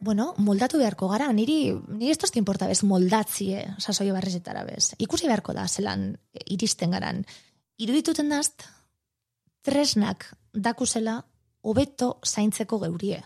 Bueno, 0.04 0.34
moldatu 0.36 0.78
beharko 0.78 1.08
gara, 1.08 1.30
niri, 1.32 1.72
niri 1.96 2.12
ez 2.12 2.36
importa 2.36 2.68
bez 2.68 2.82
moldatzie, 2.84 3.64
sasoi 3.78 4.10
barrezetara 4.12 4.64
bez. 4.68 4.92
Ikusi 4.98 5.26
beharko 5.26 5.54
da, 5.56 5.66
zelan 5.66 6.12
iristen 6.44 6.92
garan. 6.92 7.24
Irudituten 7.82 8.28
dazt, 8.30 8.62
tresnak 9.66 10.28
dakusela 10.54 11.16
hobeto 11.66 12.18
zaintzeko 12.22 12.78
geurie. 12.84 13.18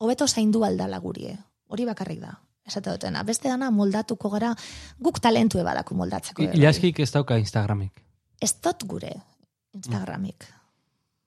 Hobeto 0.00 0.26
zaindu 0.26 0.64
aldala 0.64 0.98
gurie. 0.98 1.36
Hori 1.68 1.84
bakarrik 1.84 2.22
da. 2.22 2.32
Esate 2.66 2.94
dutena. 2.94 3.24
Beste 3.26 3.50
dana 3.50 3.68
moldatuko 3.74 4.30
gara, 4.32 4.54
guk 5.02 5.20
talentue 5.20 5.64
badaku 5.66 5.98
moldatzeko. 5.98 6.46
Ilaskik 6.56 7.02
ez 7.02 7.10
dauka 7.12 7.36
Instagramik. 7.42 8.02
Ez 8.40 8.54
dut 8.62 8.86
gure 8.88 9.12
Instagramik. 9.76 10.46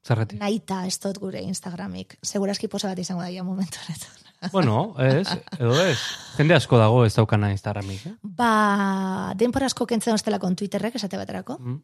Zergatik. 0.06 0.40
Naita 0.42 0.84
ez 0.88 0.98
dut 1.02 1.20
gure 1.22 1.42
Instagramik. 1.46 2.18
Seguraski 2.24 2.70
posa 2.72 2.90
bat 2.90 3.00
izango 3.00 3.22
daia 3.22 3.44
momentu 3.44 3.84
honetan. 3.86 4.22
bueno, 4.52 4.96
ez, 4.98 5.28
edo 5.60 5.76
ez. 5.82 5.98
Jende 6.38 6.56
asko 6.58 6.78
dago 6.82 7.04
ez 7.06 7.14
daukana 7.16 7.52
Instagramik, 7.54 8.06
eh? 8.10 8.16
Ba, 8.24 9.34
denpora 9.38 9.70
asko 9.70 9.86
kentzen 9.90 10.14
ostelakon 10.14 10.56
Twitterrek, 10.56 10.98
esate 10.98 11.18
baterako. 11.22 11.58
Mm. 11.60 11.82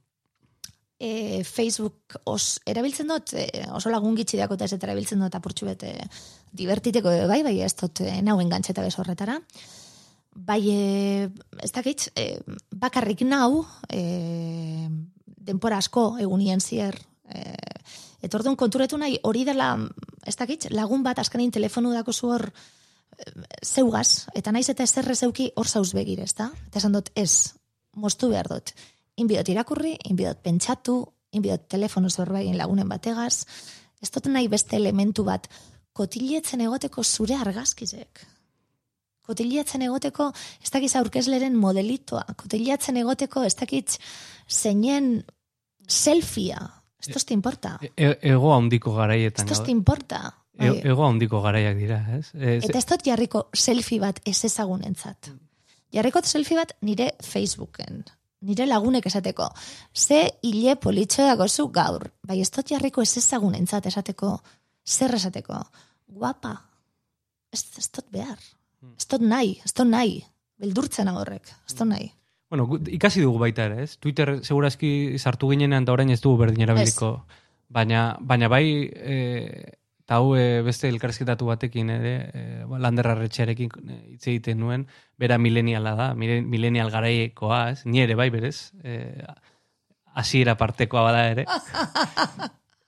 E, 1.02 1.42
Facebook 1.48 2.20
os, 2.30 2.60
erabiltzen 2.70 3.10
dut, 3.10 3.34
e, 3.34 3.48
oso 3.74 3.90
lagun 3.90 4.14
gitxi 4.20 4.38
dako 4.38 4.54
eta 4.54 4.68
ez 4.68 4.76
eta 4.76 4.86
erabiltzen 4.86 5.24
dut 5.24 5.34
apurtxu 5.34 5.66
bete 5.66 5.96
divertiteko, 6.54 7.14
bai, 7.32 7.42
bai, 7.42 7.56
ez 7.66 7.74
dut 7.80 8.04
e, 8.06 8.20
nauen 8.22 8.52
gantzeta 8.52 8.84
bez 8.86 8.94
horretara. 9.02 9.40
Bai, 10.36 10.62
e, 10.70 11.30
ez 11.60 11.72
dakit, 11.74 12.12
e, 12.16 12.38
bakarrik 12.72 13.24
nau, 13.28 13.66
e, 13.90 14.88
denpora 15.26 15.82
asko 15.82 16.20
egunien 16.22 16.62
zier, 16.62 16.96
e, 17.28 17.42
eta 18.22 18.38
orduan 18.38 18.56
konturetu 18.56 19.00
nahi, 19.02 19.18
hori 19.28 19.44
dela, 19.48 19.74
ez 20.28 20.36
dakit, 20.38 20.70
lagun 20.72 21.04
bat 21.04 21.20
askanin 21.20 21.52
telefonu 21.52 21.92
dako 21.92 22.14
zu 22.14 22.32
hor, 22.36 22.46
e, 23.18 23.26
zeugaz, 23.66 24.28
eta 24.36 24.54
naiz 24.54 24.70
eta 24.70 24.86
ezer 24.88 25.16
zeuki 25.16 25.52
hor 25.56 25.68
zauz 25.68 25.92
begir, 25.98 26.22
ez 26.22 26.36
da? 26.38 26.52
Eta 26.70 26.80
esan 26.80 26.96
dut, 26.96 27.10
ez, 27.16 27.58
moztu 27.96 28.30
behar 28.32 28.48
dut. 28.48 28.72
Inbidot 29.22 29.50
irakurri, 29.54 29.96
inbidot 30.10 30.40
pentsatu, 30.44 30.96
inbidot 31.38 31.68
telefono 31.72 32.10
zerbaien 32.10 32.58
lagunen 32.58 32.90
bategaz, 32.90 33.46
ez 34.02 34.10
dut 34.12 34.28
nahi 34.34 34.48
beste 34.52 34.76
elementu 34.80 35.24
bat, 35.28 35.48
kotiletzen 35.94 36.64
egoteko 36.66 37.04
zure 37.04 37.36
argazkizek. 37.38 38.24
Kotiletzen 39.28 39.84
egoteko, 39.86 40.32
ez 40.64 40.72
dakiz 40.74 40.96
aurkezleren 40.98 41.56
modelitoa, 41.56 42.24
kotiletzen 42.42 42.98
egoteko, 42.98 43.44
ez 43.46 43.54
dakit 43.60 43.98
zeinen 44.50 45.12
selfia, 45.88 46.58
ez 47.00 47.12
toste 47.14 47.34
importa, 47.38 47.78
E- 47.82 47.92
e- 47.96 48.18
ego 48.34 48.54
handiko 48.56 48.92
ez 48.92 48.98
garaietan. 48.98 49.46
toste 49.48 49.64
gaude. 49.68 49.72
importa. 49.78 50.22
E- 50.58 50.70
Bai. 50.70 50.82
ego 50.84 51.06
handiko 51.06 51.42
garaiak 51.42 51.78
dira, 51.78 52.00
ez? 52.18 52.32
ez 52.36 52.64
Eta 52.66 52.78
ez 52.78 52.86
dut 52.86 53.06
jarriko 53.06 53.50
selfie 53.54 54.00
bat 54.00 54.20
ez 54.26 54.44
ezagunentzat. 54.46 55.32
Jarriko 55.92 56.22
selfie 56.24 56.58
bat 56.58 56.76
nire 56.82 57.14
Facebooken. 57.22 58.04
Nire 58.42 58.66
lagunek 58.66 59.06
esateko. 59.06 59.48
Ze 59.94 60.24
hile 60.42 60.76
politxo 60.76 61.24
dago 61.28 61.48
zu 61.48 61.68
gaur. 61.70 62.08
Bai 62.26 62.40
ez 62.42 62.50
dut 62.50 62.72
jarriko 62.74 63.02
ez 63.02 63.18
ezagunentzat 63.18 63.86
esateko. 63.86 64.40
Zer 64.88 65.14
esateko. 65.16 65.60
Guapa. 66.08 66.56
Ez, 67.54 67.66
ez 67.78 67.90
dut 67.92 68.08
behar. 68.12 68.40
Ez 68.98 69.06
dut 69.06 69.22
nahi. 69.22 69.60
Ez 69.66 69.74
dut 69.74 69.88
nahi. 69.88 70.18
Beldurtzen 70.62 71.12
horrek. 71.14 71.54
Ez 71.70 71.76
dut 71.76 71.88
nahi. 71.92 72.10
Bueno, 72.52 72.66
ikasi 72.92 73.22
dugu 73.24 73.40
baita 73.40 73.70
ere, 73.70 73.86
ez? 73.86 73.94
Twitter 74.04 74.34
segurazki 74.44 75.18
sartu 75.20 75.54
ginenean 75.54 75.86
eta 75.86 75.94
orain 75.94 76.10
ez 76.12 76.20
dugu 76.20 76.42
berdin 76.42 76.66
erabiliko. 76.66 77.14
Baina, 77.72 78.18
baina 78.20 78.50
bai, 78.52 78.66
e, 78.92 79.78
eta 80.12 80.18
hau 80.20 80.34
e, 80.36 80.60
beste 80.62 80.90
elkarrizketatu 80.92 81.46
batekin 81.48 81.88
ere, 81.94 82.10
e, 82.36 82.42
ba, 82.68 82.76
landerra 82.84 83.14
retxearekin 83.16 83.70
e, 83.88 84.00
hitz 84.18 84.26
egiten 84.28 84.60
nuen, 84.60 84.84
bera 85.16 85.38
mileniala 85.40 85.94
da, 85.96 86.08
mile- 86.20 86.42
milenial 86.44 86.92
garaiekoa, 86.92 87.62
ez? 87.72 87.86
Ni 87.88 88.02
ere 88.04 88.18
bai 88.20 88.28
berez, 88.34 88.74
e, 88.84 88.98
hasiera 90.20 90.58
partekoa 90.60 91.06
bada 91.08 91.24
ere. 91.32 91.46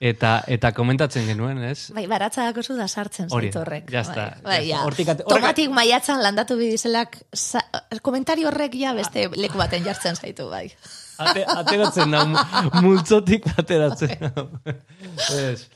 Eta, 0.04 0.42
eta 0.52 0.74
komentatzen 0.76 1.24
genuen, 1.30 1.62
ez? 1.64 1.86
Bai, 1.96 2.02
baratza 2.12 2.44
dako 2.44 2.60
zu 2.66 2.74
da 2.76 2.90
sartzen 2.92 3.30
da, 3.30 3.62
horrek. 3.62 3.86
está, 4.02 4.26
Bai, 4.44 4.58
bai, 4.58 4.58
ja. 4.68 4.82
Hortik 4.84 5.08
Tomatik 5.30 5.70
maiatzan 5.72 6.20
landatu 6.20 6.58
bidizelak, 6.60 7.16
sa, 7.32 7.62
komentario 8.04 8.50
horrek 8.50 8.76
ja 8.76 8.92
beste 8.98 9.30
leku 9.40 9.58
baten 9.62 9.86
jartzen 9.88 10.20
zaitu, 10.20 10.50
bai. 10.52 10.66
Ate, 11.24 11.46
ateratzen 11.48 12.12
da, 12.12 12.26
mu- 12.28 12.82
multzotik 12.84 13.48
ateratzen 13.56 14.12
da. 14.28 14.44
Ez. 15.38 15.70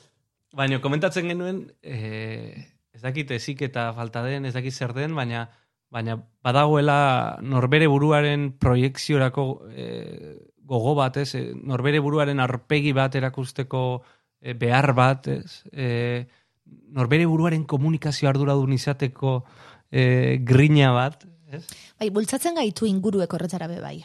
Baina, 0.58 0.82
komentatzen 0.82 1.30
genuen, 1.30 1.62
eh, 1.86 2.66
ez 2.94 3.04
dakit 3.04 3.32
ezik 3.36 3.62
eta 3.68 3.92
falta 3.94 4.24
den, 4.26 4.48
ez 4.50 4.56
dakit 4.56 4.74
zer 4.74 4.96
den, 4.98 5.14
baina 5.16 5.48
baina 5.94 6.18
badagoela 6.44 7.38
norbere 7.42 7.88
buruaren 7.88 8.50
proiekziorako 8.60 9.46
eh, 9.72 10.36
gogo 10.68 10.96
bat, 10.98 11.22
ez? 11.22 11.30
Eh, 11.36 11.54
Norbere 11.56 12.02
buruaren 12.04 12.42
arpegi 12.44 12.92
bat 12.96 13.16
erakusteko 13.16 13.84
eh, 14.42 14.54
behar 14.58 14.92
bat, 14.98 15.30
ez? 15.32 15.62
Eh, 15.72 16.26
norbere 16.92 17.26
buruaren 17.30 17.64
komunikazio 17.64 18.28
arduradun 18.30 18.74
izateko 18.76 19.40
eh, 19.92 20.40
grina 20.44 20.92
bat, 20.96 21.24
ez? 21.48 21.64
Bai, 22.00 22.10
bultzatzen 22.12 22.60
gaitu 22.60 22.90
inguruek 22.90 23.34
horretara 23.34 23.70
be 23.72 23.80
bai. 23.80 24.02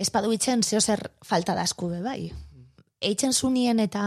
Ez 0.00 0.08
padu 0.08 0.32
itzen 0.32 0.62
zeo 0.64 0.80
zer 0.80 1.10
falta 1.20 1.52
da 1.58 1.66
asku 1.68 1.90
be 1.92 2.00
bai. 2.00 2.30
Eitzen 3.00 3.32
zunien 3.32 3.80
eta 3.80 4.02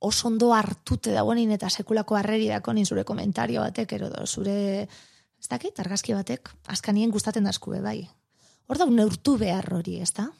oso 0.00 0.28
ondo 0.28 0.54
hartute 0.56 1.12
dagoenin 1.12 1.50
eta 1.52 1.68
sekulako 1.68 2.16
harreri 2.16 2.48
dakonin 2.48 2.86
zure 2.86 3.04
komentario 3.04 3.60
batek, 3.60 3.92
ero 3.92 4.08
do, 4.08 4.26
zure, 4.26 4.88
ez 4.88 5.48
dakit, 5.50 5.78
argazki 5.82 6.14
batek, 6.16 6.48
askanien 6.72 7.12
gustaten 7.12 7.44
da 7.44 7.52
asku 7.52 7.74
be 7.74 7.82
bai. 7.84 7.98
Hor 8.68 8.80
da, 8.80 8.86
neurtu 8.88 9.36
behar 9.36 9.68
hori, 9.76 9.98
ez 10.00 10.14
da? 10.16 10.30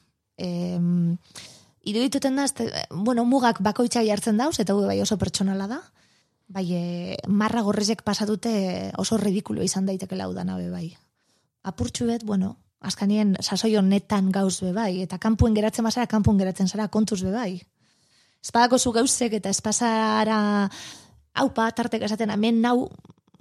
Em, 0.41 1.19
irudituten 1.85 2.37
da, 2.41 2.47
este, 2.49 2.71
bueno, 2.91 3.27
mugak 3.29 3.61
bakoitzak 3.61 4.07
jartzen 4.09 4.41
dauz, 4.41 4.57
eta 4.63 4.73
bai 4.79 4.97
oso 5.03 5.19
pertsonala 5.21 5.69
da, 5.69 5.83
bai, 6.49 6.65
e, 6.73 7.17
marra 7.29 7.61
gorrezek 7.61 8.01
pasatute 8.07 8.93
oso 8.97 9.19
ridikulo 9.21 9.63
izan 9.63 9.85
daiteke 9.85 10.17
laudana 10.17 10.57
be 10.57 10.71
bai. 10.71 10.87
Apurtxu 11.63 12.07
bet, 12.09 12.25
bueno, 12.25 12.57
askanien 12.81 13.37
sasoi 13.41 13.77
honetan 13.77 14.33
gauz 14.33 14.63
be 14.63 14.73
bai, 14.73 15.03
eta 15.03 15.19
kanpuen 15.19 15.55
geratzen 15.55 15.85
bazara, 15.85 16.09
kanpuen 16.09 16.41
geratzen 16.41 16.73
zara 16.73 16.89
kontuz 16.89 17.21
be 17.23 17.37
bai. 17.37 17.61
Espadako 18.43 18.79
zu 18.79 18.93
gauzek 18.93 19.39
eta 19.39 19.51
espasara 19.51 20.69
haupa 21.35 21.71
tartek 21.73 22.03
esaten 22.03 22.31
hemen 22.31 22.61
nau, 22.61 22.91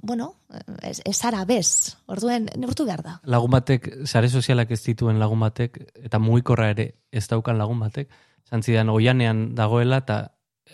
bueno, 0.01 0.35
ez, 0.81 1.01
ez 1.05 1.15
zara 1.17 1.43
bez, 1.45 1.97
orduen 2.07 2.47
neurtu 2.57 2.85
behar 2.85 3.03
da. 3.05 3.15
Lagun 3.23 3.51
batek, 3.53 3.89
sare 4.05 4.29
sozialak 4.29 4.71
ez 4.71 4.81
dituen 4.85 5.19
lagun 5.19 5.41
batek, 5.41 5.81
eta 6.05 6.19
mugikorra 6.19 6.69
ere 6.73 6.87
ez 7.11 7.25
daukan 7.29 7.57
lagun 7.57 7.81
batek, 7.81 8.09
zantzidan 8.49 8.89
oianean 8.89 9.51
dagoela 9.55 10.01
eta 10.01 10.21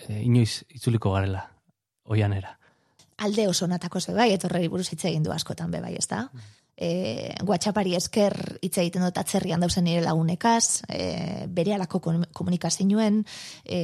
e, 0.08 0.22
inoiz 0.22 0.64
itzuliko 0.70 1.12
garela, 1.16 1.48
oianera. 2.06 2.58
alde 3.18 3.48
oso 3.48 3.68
natako 3.68 4.00
ze 4.00 4.14
bai, 4.14 4.32
etorreri 4.34 4.68
buruz 4.68 4.92
hitz 4.92 5.06
egin 5.06 5.24
du 5.24 5.32
askotan 5.34 5.72
be 5.72 5.82
bai, 5.82 5.96
ez 5.98 6.08
da? 6.08 6.28
E, 6.78 7.34
WhatsAppari 7.42 7.96
esker 7.98 8.36
hitz 8.62 8.76
egiten 8.78 9.02
dut 9.02 9.18
atzerrian 9.18 9.64
dauzen 9.64 9.84
nire 9.88 10.04
lagunekaz, 10.06 10.84
e, 10.94 11.48
bere 11.50 11.74
alako 11.74 12.00
kom- 12.06 12.28
komunikazioen, 12.38 13.24
e, 13.66 13.80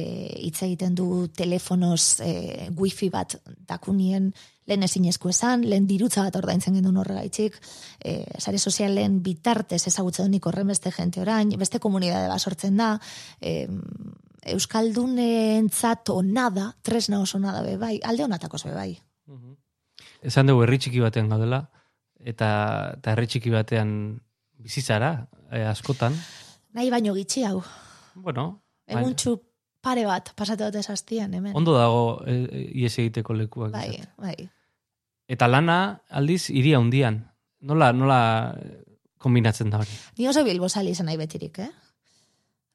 hitz 0.46 0.62
egiten 0.62 0.94
du 0.94 1.26
telefonoz 1.34 2.20
e, 2.22 2.70
wifi 2.78 3.10
bat 3.10 3.34
dakunien, 3.66 4.30
lehen 4.70 4.86
ezinezko 4.86 5.28
esan, 5.28 5.66
lehen 5.68 5.88
dirutza 5.90 6.22
bat 6.22 6.38
ordaintzen 6.38 6.78
genuen 6.78 6.96
horregaitzik, 7.02 7.58
e, 7.98 8.24
sare 8.38 8.58
sozialen 8.62 9.18
bitartez 9.26 9.82
ezagutzen 9.90 10.30
nik 10.30 10.46
horren 10.46 10.70
beste 10.70 10.94
jente 10.94 11.20
orain, 11.20 11.50
beste 11.58 11.80
komunidade 11.82 12.28
bat 12.30 12.40
sortzen 12.40 12.76
da, 12.78 12.94
e, 13.40 13.66
Euskaldunentzat 14.44 16.10
onada, 16.12 16.76
tresna 16.82 17.18
oso 17.20 17.38
nada 17.40 17.62
be 17.64 17.78
bai, 17.80 17.98
alde 18.04 18.24
honatako 18.24 18.58
bai. 18.74 18.98
Esan 20.22 20.46
dugu 20.46 20.62
herri 20.62 20.78
txiki 20.78 21.00
batean 21.00 21.30
gaudela, 21.32 21.70
eta, 22.24 22.48
eta 22.98 23.12
herri 23.12 23.26
txiki 23.30 23.50
batean 23.52 23.90
bizitzara, 24.64 25.28
e, 25.52 25.62
askotan. 25.68 26.16
Nahi 26.74 26.90
baino 26.90 27.14
gitxi 27.14 27.44
hau. 27.44 27.60
Bueno, 28.14 28.62
baina- 28.88 29.02
Eguntxu 29.02 29.36
pare 29.84 30.06
bat 30.08 30.30
pasatu 30.34 30.64
dute 30.64 30.82
zaztian, 30.82 31.34
hemen. 31.34 31.52
ondo 31.56 31.74
dago 31.76 32.22
e, 32.26 32.34
e, 32.50 32.60
ies 32.82 32.94
egiteko 32.98 33.34
lekuak. 33.36 33.72
bai, 33.72 33.88
izatea. 33.90 34.14
bai. 34.16 34.48
Eta 35.28 35.48
lana, 35.48 36.00
aldiz, 36.10 36.50
iria 36.50 36.78
hundian. 36.80 37.22
Nola, 37.64 37.92
nola 37.96 38.18
eh, 38.60 38.82
kombinatzen 39.18 39.70
da 39.72 39.78
hori? 39.80 39.94
Ni 40.18 40.26
oso 40.28 40.42
bilbozali 40.44 40.90
izan 40.92 41.06
nahi 41.08 41.16
betirik, 41.16 41.58
eh? 41.64 41.70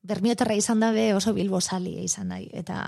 Bermiotarra 0.02 0.56
izan 0.56 0.80
dabe 0.80 1.14
oso 1.14 1.34
bilbozali 1.36 1.98
izan 2.06 2.30
nahi. 2.32 2.48
Eta 2.54 2.80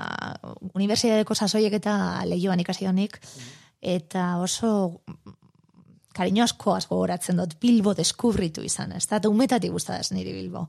unibertsitateko 0.74 1.36
sasoiek 1.36 1.74
eta 1.78 1.94
lehioan 2.26 2.60
ikasi 2.64 2.88
honik. 2.90 3.20
Eta 3.82 4.38
oso 4.42 5.02
kariño 6.14 6.44
asko 6.44 6.76
asko 6.76 6.98
goratzen 7.00 7.40
dut 7.40 7.58
Bilbo 7.62 7.94
deskubritu 7.98 8.64
izan. 8.66 8.92
Ez 8.98 9.08
da, 9.08 9.22
eta 9.22 9.30
umetatik 9.30 9.72
guztadaz 9.72 10.12
niri 10.12 10.34
Bilbo. 10.34 10.68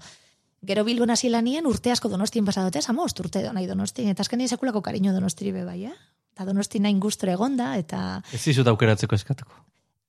Gero 0.63 0.85
Bilbo 0.87 1.07
nazi 1.07 1.29
lanien 1.31 1.67
urte 1.67 1.91
asko 1.91 2.09
donostien 2.09 2.47
pasadote, 2.47 2.83
samost 2.83 3.19
urte 3.21 3.43
nahi 3.53 3.67
donostin. 3.67 4.13
Eta 4.13 4.23
azkenean 4.23 4.49
sekulako 4.49 4.83
kariño 4.83 5.15
donostiri 5.15 5.53
be 5.53 5.65
bai, 5.67 5.85
eh? 5.91 5.97
Eta 6.33 6.47
donosti 6.49 6.81
nahi 6.81 6.95
gustura 7.03 7.35
egonda, 7.35 7.75
eta 7.77 8.23
Ez 8.33 8.45
dizut 8.45 8.69
aukeratzeko 8.71 9.19
eskatuko. 9.19 9.59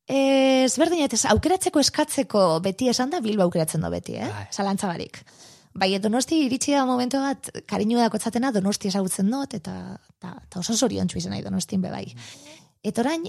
Ez 0.07 0.75
berdin, 0.77 1.07
ez 1.07 1.25
aukeratzeko 1.31 1.79
eskatzeko 1.79 2.43
beti 2.63 2.89
esan 2.91 3.09
da 3.09 3.21
Bilbo 3.23 3.47
aukeratzen 3.47 3.81
do 3.81 3.89
beti, 3.89 4.19
eh? 4.19 4.29
Bai. 4.29 4.45
Zalantza 4.51 4.87
barik. 4.87 5.23
Bai, 5.73 5.89
donosti 5.97 6.43
iritsi 6.45 6.75
da 6.75 6.85
momento 6.85 7.17
bat, 7.23 7.49
kariño 7.65 7.97
dakotzatena 7.97 8.51
donosti 8.53 8.91
ezagutzen 8.91 9.31
dut, 9.31 9.55
eta, 9.57 9.97
eta, 10.11 10.35
eta 10.43 10.59
oso 10.59 10.75
zoriontsu 10.77 11.17
izan 11.17 11.33
nahi 11.33 11.41
donostin 11.41 11.81
be 11.81 11.89
bai. 11.89 12.05
Eta 12.83 13.01
orain, 13.01 13.25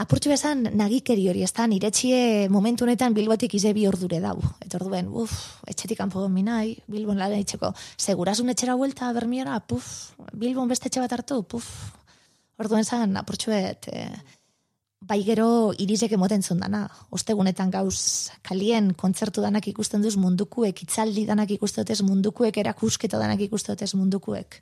apurtxu 0.00 0.32
bezan 0.32 0.64
nagikeri 0.80 1.26
hori, 1.28 1.42
ez 1.44 1.52
da, 1.56 1.66
niretxie 1.68 2.48
momentu 2.52 2.86
honetan 2.86 3.14
Bilbotik 3.16 3.54
ize 3.58 3.72
bi 3.76 3.86
ordure 3.88 4.20
dau. 4.22 4.38
Eta 4.64 4.78
orduen, 4.80 5.10
uf, 5.12 5.34
etxetik 5.68 6.00
kanpo 6.00 6.22
domi 6.24 6.44
nahi, 6.46 6.74
Bilbon 6.90 7.20
lan 7.20 7.36
itxeko, 7.36 7.72
segurasun 8.00 8.52
etxera 8.54 8.78
vuelta 8.80 9.12
bermiora, 9.16 9.60
puf, 9.60 10.12
Bilbon 10.32 10.70
beste 10.72 10.88
etxe 10.88 11.04
bat 11.04 11.16
hartu, 11.18 11.42
puf. 11.44 11.68
Orduen 12.60 12.84
zan, 12.84 13.16
apurtxuet, 13.20 13.88
eh, 13.92 14.12
bai 15.00 15.22
gero 15.24 15.72
irizek 15.80 16.12
emoten 16.12 16.42
zundana. 16.42 16.82
Ostegunetan 17.16 17.70
gauz 17.72 18.30
kalien 18.46 18.92
kontzertu 18.92 19.40
danak 19.44 19.68
ikusten 19.68 20.04
duz 20.04 20.16
mundukuek, 20.20 20.82
itzaldi 20.84 21.24
danak 21.28 21.50
ikusten 21.56 21.84
dutez 21.84 22.02
mundukuek, 22.04 22.56
erakusketa 22.56 23.20
danak 23.20 23.40
ikusten 23.48 23.76
dutez 23.76 23.94
mundukuek. 23.94 24.60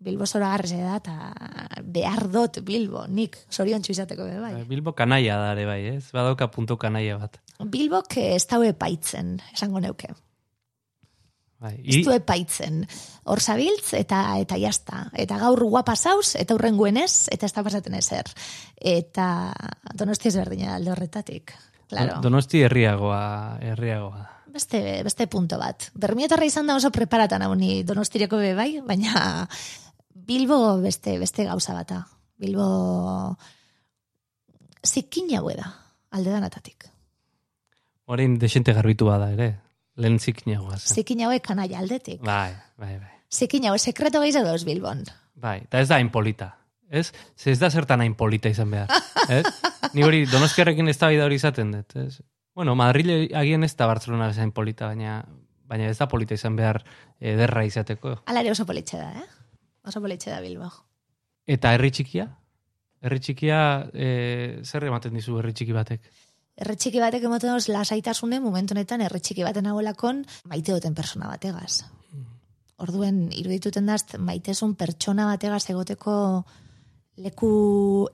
Bilbo 0.00 0.24
zora 0.26 0.48
garrese 0.54 0.80
da, 0.80 0.96
eta 0.96 1.82
behar 1.84 2.24
dut 2.32 2.62
Bilbo, 2.64 3.04
nik 3.08 3.36
sorion 3.52 3.84
izateko 3.84 4.24
be 4.24 4.38
bai. 4.40 4.54
Bilbo 4.68 4.94
kanaia 4.96 5.36
da 5.36 5.52
ere 5.52 5.66
bai, 5.68 5.80
ez? 5.96 6.06
Badauka 6.16 6.48
puntu 6.48 6.78
kanaia 6.80 7.18
bat. 7.20 7.36
Bilbok 7.60 8.16
eh, 8.16 8.34
ez 8.38 8.46
daue 8.48 8.70
epaitzen, 8.72 9.36
esango 9.52 9.80
neuke. 9.84 10.08
Bai. 11.60 11.74
Ez 11.84 11.98
Iri- 11.98 12.04
du 12.06 12.14
epaitzen. 12.14 12.86
Hor 13.28 13.42
zabiltz 13.44 13.92
eta 13.98 14.22
eta 14.40 14.56
jazta. 14.56 15.10
Eta 15.12 15.36
gaur 15.42 15.60
guapa 15.68 15.92
zauz, 15.96 16.32
eta 16.40 16.56
hurrenguen 16.56 16.96
ez, 16.96 17.28
eta 17.28 17.44
ez 17.44 17.52
da 17.52 17.64
pasaten 17.66 17.98
ezer. 17.98 18.32
Eta 18.80 19.52
donosti 19.92 20.32
ez 20.32 20.36
alde 20.40 20.90
horretatik. 20.90 21.52
Claro. 21.90 22.22
Donosti 22.22 22.62
herriagoa, 22.64 23.58
herriagoa. 23.60 24.24
Beste, 24.50 25.02
beste 25.04 25.26
punto 25.30 25.58
bat. 25.58 25.90
Bermiotarra 25.94 26.46
izan 26.48 26.66
da 26.66 26.74
oso 26.74 26.90
preparatan 26.90 27.42
hau 27.42 27.52
ni 27.54 27.82
donostireko 27.86 28.40
be 28.40 28.54
bai, 28.54 28.80
baina 28.86 29.46
Bilbo 30.30 30.78
beste, 30.78 31.18
beste 31.18 31.42
gauza 31.44 31.74
bata. 31.74 32.04
Bilbo 32.38 33.36
zikin 34.86 35.32
haue 35.34 35.56
da, 35.58 35.72
alde 36.14 36.30
danatatik. 36.30 36.86
Orain 38.06 38.36
desente 38.38 38.74
garbitu 38.76 39.08
bada 39.08 39.32
ere. 39.34 39.48
Lehen 39.98 40.20
zikinagoa 40.22 40.78
zen. 40.78 41.00
Zikin 41.00 41.24
haue 41.26 41.40
kanaia 41.42 41.80
aldetik. 41.82 42.22
Bai, 42.22 42.52
bai, 42.78 42.92
bai. 43.00 43.16
Zikin 43.26 43.66
haue 43.66 43.82
sekreto 43.82 44.22
gehiago 44.22 44.52
dauz 44.52 44.62
Bilbon. 44.68 45.02
Bai, 45.34 45.56
eta 45.64 45.82
ez 45.82 45.88
da 45.90 45.98
inpolita. 45.98 46.52
Ez? 46.90 47.10
Ze 47.34 47.50
ez 47.50 47.58
da 47.58 47.70
zertan 47.70 48.00
hain 48.00 48.14
polita 48.14 48.54
izan 48.54 48.70
behar. 48.70 48.94
Ez? 49.26 49.42
Ni 49.94 50.06
hori 50.06 50.24
donostiarrekin 50.30 50.94
ez 50.94 50.98
da 51.02 51.10
hori 51.10 51.40
izaten 51.42 51.74
dut. 51.74 51.96
Ez? 51.96 52.22
Bueno, 52.54 52.78
Madrid 52.78 53.34
agien 53.34 53.66
ez 53.66 53.74
da 53.74 53.90
Barcelona 53.90 54.30
zain 54.32 54.54
polita, 54.54 54.94
baina, 54.94 55.24
baina 55.66 55.90
ez 55.90 55.98
da 55.98 56.06
polita 56.06 56.38
izan 56.38 56.54
behar 56.54 56.84
ederra 57.18 57.66
izateko. 57.66 58.20
Ala 58.30 58.46
ere 58.46 58.54
oso 58.54 58.66
politxe 58.66 58.98
da, 58.98 59.10
eh? 59.18 59.39
Oso 59.86 60.00
politxe 60.00 60.30
da 60.30 60.40
Bilbo. 60.44 60.68
Eta 61.46 61.72
herri 61.74 61.90
txikia? 61.90 62.26
Herri 63.00 63.20
txikia, 63.24 63.60
e, 63.94 64.08
zer 64.64 64.84
ematen 64.84 65.14
dizu 65.16 65.38
herri 65.40 65.54
txiki 65.56 65.72
batek? 65.72 66.10
Erre 66.60 66.76
txiki 66.76 67.00
batek 67.00 67.24
emoten 67.24 67.54
doz 67.54 67.70
lasaitasune 67.72 68.40
momentu 68.44 68.74
honetan 68.76 69.00
erre 69.00 69.20
txiki 69.24 69.46
baten 69.46 69.70
hauelakon 69.70 70.24
maite 70.50 70.74
duten 70.76 70.94
persona 70.94 71.30
bategaz. 71.30 71.86
Orduen 72.80 73.28
irudituten 73.36 73.88
daz 73.88 74.02
maitezun 74.18 74.74
pertsona 74.76 75.26
bategaz 75.30 75.64
egoteko 75.72 76.14
leku 77.20 77.50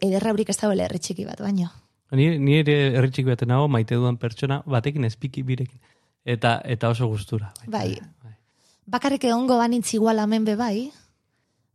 ederraurik 0.03 0.51
ez 0.51 0.59
dagoela 0.61 0.87
herri 0.87 1.03
txiki 1.03 1.27
bat, 1.27 1.43
baino. 1.43 1.73
Ni, 2.15 2.29
ni 2.39 2.61
ere 2.61 2.77
herri 2.95 3.11
txiki 3.11 3.27
baten 3.33 3.51
nago 3.51 3.67
maite 3.67 3.99
duan 3.99 4.19
pertsona 4.23 4.61
batekin 4.67 5.07
espiki 5.11 5.43
birekin. 5.43 5.83
Eta, 6.27 6.61
eta 6.65 6.91
oso 6.95 7.07
gustura. 7.11 7.53
Bai. 7.71 7.99
Bakarrik 8.87 9.27
egongo 9.27 9.59
banintz 9.59 9.93
igual 9.99 10.23
hemen 10.23 10.47
be 10.47 10.55
bai. 10.59 10.91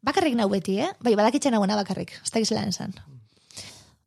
Bakarrik 0.01 0.35
nau 0.35 0.49
beti, 0.49 0.79
eh? 0.81 0.89
Bai, 1.05 1.13
badakitzen 1.17 1.53
nagoena 1.53 1.77
bakarrik. 1.77 2.15
Ez 2.23 2.31
dakiz 2.33 2.49
lan 2.51 2.71
esan. 2.73 2.95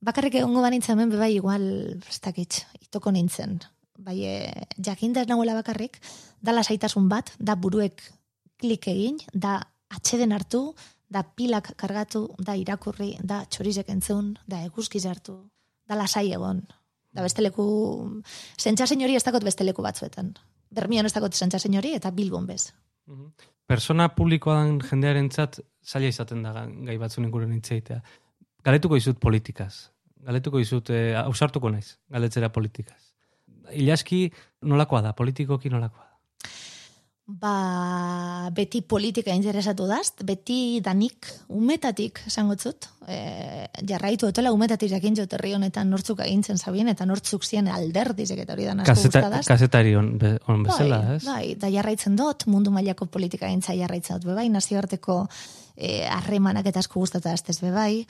Bakarrik 0.04 0.34
egongo 0.40 0.60
banintz 0.64 0.88
hemen 0.90 1.12
bai 1.14 1.32
igual, 1.36 1.62
ez 2.10 2.18
dakit, 2.20 2.64
itoko 2.82 3.12
nintzen. 3.14 3.60
Bai, 4.04 4.18
e, 4.26 4.34
jakinda 4.76 5.22
ez 5.22 5.30
nagoela 5.30 5.54
bakarrik, 5.54 6.00
da 6.42 6.52
lasaitasun 6.52 7.06
bat, 7.08 7.30
da 7.38 7.54
buruek 7.54 8.02
klik 8.60 8.88
egin, 8.90 9.20
da 9.32 9.60
atxeden 9.94 10.34
hartu, 10.34 10.74
da 11.08 11.22
pilak 11.22 11.72
kargatu, 11.78 12.26
da 12.42 12.56
irakurri, 12.58 13.14
da 13.22 13.44
txorizek 13.46 13.92
entzun, 13.94 14.34
da 14.50 14.64
eguzkiz 14.66 15.04
hartu, 15.06 15.38
da 15.88 15.98
lasai 16.00 16.32
egon. 16.34 16.64
Da 17.14 17.22
beste 17.22 17.44
leku, 17.44 17.64
sentxasen 18.58 19.04
hori 19.06 19.14
ez 19.14 19.22
dakot 19.22 19.44
beste 19.46 19.62
leku 19.62 19.84
batzuetan. 19.86 20.32
Bermion 20.74 21.06
ez 21.06 21.14
dakot 21.14 21.36
sentxasen 21.38 21.76
hori 21.78 21.94
eta 21.94 22.10
Bilbon 22.10 22.48
bez. 22.50 22.72
Persona 23.70 24.08
publikoa 24.10 24.58
den 24.64 24.80
jendearentzat 24.82 25.60
zaila 25.84 26.10
izaten 26.12 26.42
da 26.42 26.66
gai 26.88 26.96
batzun 26.98 27.26
inguruan 27.28 27.52
hitz 27.56 27.70
egitea. 27.76 28.00
Galetuko 28.64 28.96
izut 28.96 29.20
politikaz. 29.20 29.90
Galetuko 30.24 30.60
izut, 30.62 30.90
eh, 30.90 31.12
ausartuko 31.20 31.70
naiz, 31.70 31.98
galetzera 32.10 32.48
politikaz. 32.48 33.12
Ilaski 33.72 34.30
nolakoa 34.62 35.02
da, 35.04 35.12
politikoki 35.12 35.70
nolakoa 35.72 36.04
da. 36.04 36.13
Ba, 37.26 38.50
beti 38.52 38.82
politika 38.84 39.32
interesatu 39.32 39.86
dazt, 39.88 40.20
beti 40.28 40.80
danik, 40.84 41.26
umetatik, 41.48 42.20
esango 42.28 42.56
zut, 42.56 42.88
e, 43.08 43.66
jarraitu 43.88 44.28
dutela 44.28 44.52
umetatik 44.52 44.90
jakin 44.92 45.16
jot 45.16 45.32
herri 45.32 45.54
honetan 45.56 45.88
nortzuk 45.90 46.20
agintzen 46.20 46.58
zabien, 46.60 46.88
eta 46.92 47.06
nortzuk 47.08 47.44
zien 47.44 47.68
alderdizek 47.72 48.42
eta 48.44 48.52
hori 48.52 48.68
da 48.68 48.74
asko 48.76 48.92
Kaseta, 48.92 49.42
kasetari 49.46 49.94
on, 49.96 50.10
be, 50.20 50.34
on 50.52 50.66
bezala, 50.68 51.00
bai, 51.00 51.14
ez? 51.16 51.24
Bai, 51.24 51.44
da 51.60 51.70
jarraitzen 51.72 52.16
dut, 52.16 52.44
mundu 52.46 52.72
mailako 52.74 53.06
politika 53.06 53.48
gintza 53.48 53.76
jarraitzen 53.78 54.20
dut, 54.20 54.28
bebai, 54.34 54.50
nazioarteko 54.52 55.22
eh, 55.76 56.04
harremanak 56.10 56.68
eta 56.68 56.84
asko 56.84 57.00
gustatu 57.00 57.30
daztez, 57.30 57.56
bebai. 57.64 58.04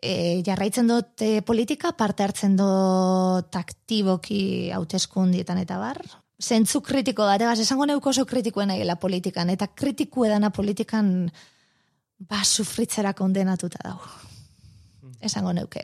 E, 0.00 0.40
jarraitzen 0.46 0.88
dut 0.88 1.20
e, 1.26 1.42
politika, 1.42 1.92
parte 1.92 2.24
hartzen 2.24 2.56
dut 2.56 3.60
aktiboki 3.60 4.70
hauteskundietan 4.72 5.60
eta 5.66 5.76
bar. 5.82 6.00
Zentzu 6.38 6.80
kritiko 6.86 7.24
da, 7.26 7.36
bas, 7.38 7.58
esango 7.58 7.86
neuko 7.86 8.10
oso 8.10 8.24
kritikoen 8.26 8.68
nahiela 8.70 8.94
politikan, 8.96 9.50
eta 9.50 9.66
kritiku 9.74 10.24
edana 10.24 10.50
politikan 10.54 11.30
ba, 12.18 12.44
sufritzera 12.44 13.12
kondenatuta 13.12 13.78
dau. 13.82 13.98
Esango 15.20 15.52
neuke. 15.52 15.82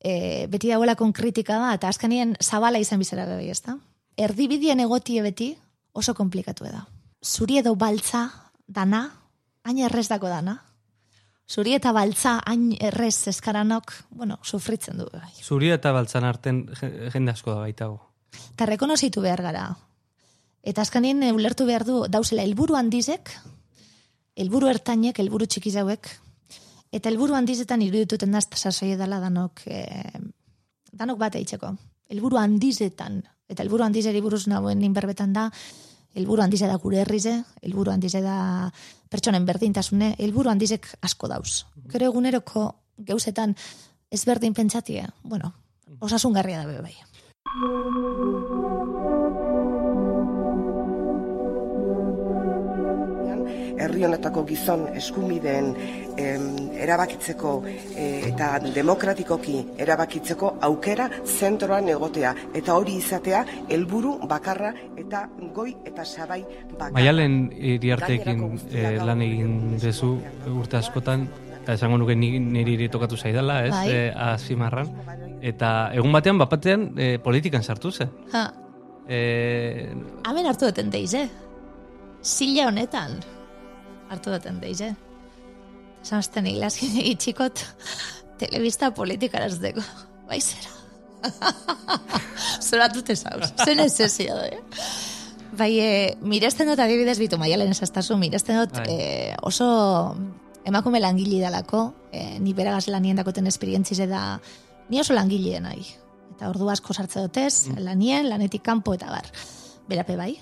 E, 0.00 0.46
beti 0.52 0.68
dauelakon 0.68 1.12
kritika 1.16 1.56
da, 1.58 1.74
eta 1.78 1.88
azkenien 1.88 2.36
zabala 2.40 2.78
izan 2.80 3.00
bizera 3.00 3.24
bebai, 3.28 3.48
ez 3.50 3.62
da? 3.64 3.78
Erdibidien 4.20 4.80
egotie 4.80 5.22
beti 5.24 5.54
oso 5.96 6.12
komplikatu 6.14 6.64
da. 6.68 6.84
Zuri 7.24 7.58
edo 7.60 7.74
baltza 7.74 8.26
dana, 8.68 9.06
hain 9.64 9.78
errez 9.78 10.08
dako 10.08 10.28
dana. 10.28 10.58
Zuri 11.50 11.72
eta 11.74 11.92
baltza 11.92 12.36
hain 12.46 12.76
errez 12.80 13.26
eskaranok, 13.32 13.92
bueno, 14.10 14.38
sufritzen 14.44 15.00
du 15.00 15.08
bai. 15.12 15.32
Zuri 15.42 15.72
eta 15.72 15.92
baltzan 15.92 16.24
arten 16.24 16.66
je- 16.80 17.10
jende 17.12 17.32
asko 17.32 17.54
da 17.54 17.60
baitago. 17.64 18.09
Eta 18.54 18.66
rekonozitu 18.66 19.22
behar 19.24 19.42
gara. 19.42 19.64
Eta 20.62 20.82
azkanien 20.84 21.22
eh, 21.22 21.32
ulertu 21.32 21.66
behar 21.66 21.86
du, 21.88 22.04
dauzela, 22.08 22.44
helburu 22.44 22.76
handizek, 22.76 23.32
helburu 24.36 24.68
ertainek, 24.68 25.18
helburu 25.22 25.46
txikiz 25.46 25.76
hauek, 25.80 26.10
eta 26.92 27.08
helburu 27.08 27.36
handizetan 27.38 27.82
irudituten 27.82 28.32
da 28.36 28.42
sasoi 28.42 28.94
dela 29.00 29.20
danok, 29.22 29.62
eh, 29.66 30.20
danok 30.92 31.18
bat 31.18 31.38
eitzeko. 31.40 31.72
Helburu 32.10 32.40
handizetan, 32.40 33.22
eta 33.48 33.62
helburu 33.62 33.86
handizeri 33.86 34.20
buruz 34.20 34.46
nagoen 34.50 34.82
inberbetan 34.84 35.32
da, 35.32 35.48
helburu 36.14 36.42
handize 36.42 36.66
da 36.66 36.76
gure 36.82 37.00
herrize, 37.04 37.36
helburu 37.62 37.92
handize 37.92 38.20
da 38.22 38.70
pertsonen 39.10 39.46
berdintasune, 39.46 40.14
helburu 40.18 40.50
handizek 40.50 40.88
asko 41.06 41.30
dauz. 41.30 41.64
Gero 41.90 42.10
eguneroko 42.10 42.66
geuzetan 43.06 43.54
ezberdin 44.10 44.54
pentsatie, 44.54 45.06
bueno, 45.22 45.54
osasungarria 46.00 46.64
da 46.64 46.66
be 46.66 46.80
bai. 46.82 46.96
Herri 53.80 54.04
honetako 54.06 54.44
gizon 54.46 54.84
eskubideen 54.94 55.72
em, 56.14 56.44
erabakitzeko 56.78 57.54
e, 57.66 58.04
eta 58.28 58.52
demokratikoki 58.76 59.56
erabakitzeko 59.82 60.52
aukera 60.68 61.08
zentroan 61.24 61.90
egotea 61.90 62.30
eta 62.54 62.78
hori 62.78 62.94
izatea 63.02 63.42
helburu 63.66 64.14
bakarra 64.30 64.70
eta 64.94 65.24
goi 65.50 65.74
eta 65.82 66.06
sabai 66.06 66.44
bakarra. 66.44 66.94
Maialen 67.00 67.50
iriarteekin 67.50 68.24
Gainerako 68.30 68.52
guztia 68.54 68.94
eh, 68.94 69.04
lan 69.10 69.26
egin 69.26 69.58
dezu 69.82 70.12
urte 70.54 70.78
askotan, 70.78 71.26
eta 71.58 71.74
esango 71.74 71.98
nuke 71.98 72.14
ni, 72.14 72.36
niri 72.38 72.86
tokatu 72.88 73.18
zaidala, 73.18 73.64
ez, 73.66 73.74
Bai. 73.74 73.88
eh, 73.90 74.12
azimarran. 74.14 74.94
Eta 75.40 75.90
egun 75.96 76.12
batean, 76.12 76.38
bapatean, 76.38 76.90
eh, 76.98 77.18
politikan 77.22 77.62
sartu 77.62 77.90
zen. 77.92 78.10
Ha, 78.32 78.50
Eh, 79.10 79.90
Hemen 80.28 80.46
hartu 80.46 80.68
duten 80.68 80.90
deiz, 80.92 81.10
eh? 81.18 81.26
Zila 82.22 82.68
honetan 82.68 83.16
hartu 84.10 84.30
duten 84.30 84.60
deiz, 84.62 84.78
eh? 84.86 84.92
Zamazten 86.04 86.46
iglaskin 86.46 86.94
egitxikot 87.02 87.64
telebista 88.38 88.92
politikarazteko. 88.94 89.82
Bai 90.28 90.38
zera. 90.40 90.76
Zoratute 92.68 93.16
zauz. 93.16 93.50
Zen 93.64 93.82
esesio, 93.82 94.36
eh? 94.46 94.60
Bai, 95.58 95.72
e, 95.82 95.90
miresten 96.22 96.70
dut 96.70 96.78
adibidez 96.78 97.18
bitu 97.18 97.36
maialen 97.40 97.74
esastazu, 97.74 98.14
miresten 98.16 98.60
dut 98.62 98.78
e, 98.86 99.34
oso 99.42 99.66
emakume 100.64 101.02
langile 101.02 101.42
dalako, 101.42 101.88
e, 102.12 102.38
ni 102.38 102.54
beragaz 102.54 102.86
lanien 102.94 103.18
dakoten 103.18 103.50
esperientzize 103.50 104.06
da, 104.06 104.38
ni 104.90 105.00
oso 105.00 105.14
langile 105.14 105.60
nahi. 105.60 105.86
Eta 106.34 106.50
ordu 106.50 106.68
asko 106.72 106.94
sartze 106.94 107.22
dutez, 107.22 107.68
lanien, 107.78 108.28
lanetik 108.28 108.62
kanpo 108.66 108.94
eta 108.94 109.10
bar. 109.12 109.28
Berape 109.88 110.16
bai. 110.16 110.34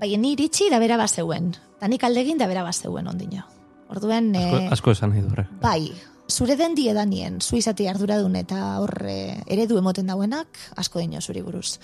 Bai, 0.00 0.14
ni 0.16 0.34
iritsi 0.36 0.70
da 0.70 0.78
bera 0.78 0.96
bazeuen. 1.00 1.50
Da 1.80 1.88
nik 1.88 2.04
aldegin 2.04 2.38
da 2.38 2.46
bera 2.46 2.62
bazeuen 2.62 3.08
ondino. 3.08 3.44
Orduen, 3.90 4.30
asko, 4.36 4.56
e, 4.56 4.70
asko 4.76 4.94
esan 4.94 5.10
nahi 5.10 5.24
du 5.24 5.32
horrek. 5.32 5.50
bai, 5.60 5.90
zure 6.30 6.54
den 6.56 6.76
diedanien, 6.78 7.40
zu 7.40 7.56
izati 7.58 7.88
arduradun 7.90 8.36
eta 8.38 8.78
horre 8.78 9.42
eredu 9.50 9.78
emoten 9.80 10.06
dauenak, 10.06 10.60
asko 10.78 11.02
dino 11.02 11.20
zuri 11.20 11.42
buruz. 11.42 11.78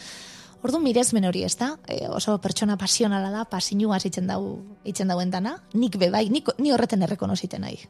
Ordu 0.62 0.79
miresmen 0.81 1.27
hori 1.27 1.42
ez 1.45 1.57
da, 1.59 1.75
e, 1.88 2.07
oso 2.09 2.38
pertsona 2.42 2.77
pasionala 2.79 3.31
da, 3.31 3.45
pasinua 3.45 3.99
itzen 3.99 4.27
dau, 4.31 4.61
itzen 4.85 5.09
dauen 5.09 5.31
dana, 5.31 5.57
nik 5.75 5.99
be 5.99 6.11
bai, 6.11 6.29
nik, 6.31 6.49
ni 6.59 6.73
horreten 6.73 7.03
errekonoziten 7.03 7.66
nahi. 7.66 7.81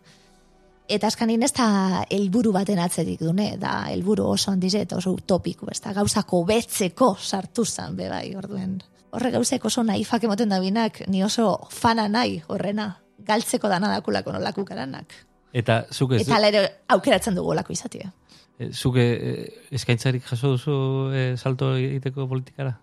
Eta 0.88 1.08
askanin 1.10 1.42
ez 1.42 1.50
da 1.56 2.04
helburu 2.14 2.52
baten 2.54 2.78
atzetik 2.78 3.20
dune, 3.26 3.56
da 3.58 3.88
helburu 3.90 4.28
oso 4.36 4.52
handize 4.52 4.84
eta 4.84 5.00
oso 5.00 5.16
utopiko, 5.16 5.66
ez 5.72 5.80
da 5.82 5.92
gauzako 5.96 6.44
betzeko 6.46 7.16
sartu 7.18 7.64
zan, 7.64 7.96
be 7.98 8.08
bai, 8.08 8.28
orduen. 8.38 8.76
Horre 9.10 9.32
gauzek 9.34 9.64
oso 9.66 9.82
naifak 9.82 10.24
emoten 10.28 10.52
da 10.52 10.60
binak, 10.62 11.00
ni 11.08 11.24
oso 11.24 11.48
fana 11.74 12.06
nahi 12.08 12.38
horrena, 12.46 12.92
galtzeko 13.26 13.68
dana 13.68 13.90
dakulako 13.96 14.36
nolaku 14.36 14.64
karanak. 14.64 15.14
Eta 15.52 15.84
zuk 15.90 16.12
ez, 16.12 16.22
Eta 16.22 16.36
hala 16.36 16.52
ere 16.52 16.62
aukeratzen 16.94 17.34
dugu 17.34 17.50
olako 17.50 17.72
izatea. 17.72 18.12
eh, 18.58 18.70
zuk 18.72 18.96
eh, 18.96 19.66
eskaintzarik 19.72 20.22
jaso 20.22 20.54
duzu 20.54 21.10
eh, 21.12 21.36
salto 21.36 21.74
egiteko 21.76 22.28
politikara? 22.28 22.78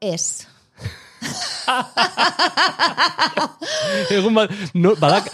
Ez. 0.00 0.46
Egun 4.10 4.34
bat, 4.36 4.50
no, 4.74 4.94
badak, 5.00 5.28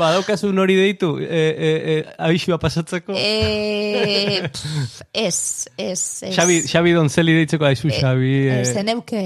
badaukazu 0.00 0.50
nori 0.56 0.76
deitu, 0.78 1.12
e, 1.20 1.26
e, 1.26 1.70
e, 1.94 1.96
abisua 2.18 2.58
pasatzeko? 2.62 3.12
E, 3.16 4.48
pff, 4.48 5.02
ez, 5.12 5.38
ez, 5.76 6.02
ez. 6.28 6.34
Xabi, 6.36 6.60
Xabi 6.68 6.92
Donzeli 6.96 7.32
deitzeko 7.40 7.64
aizu, 7.68 7.88
Xabi. 7.94 8.34
eh, 8.48 8.60
Ez 8.62 8.72
zeneuke... 8.74 9.20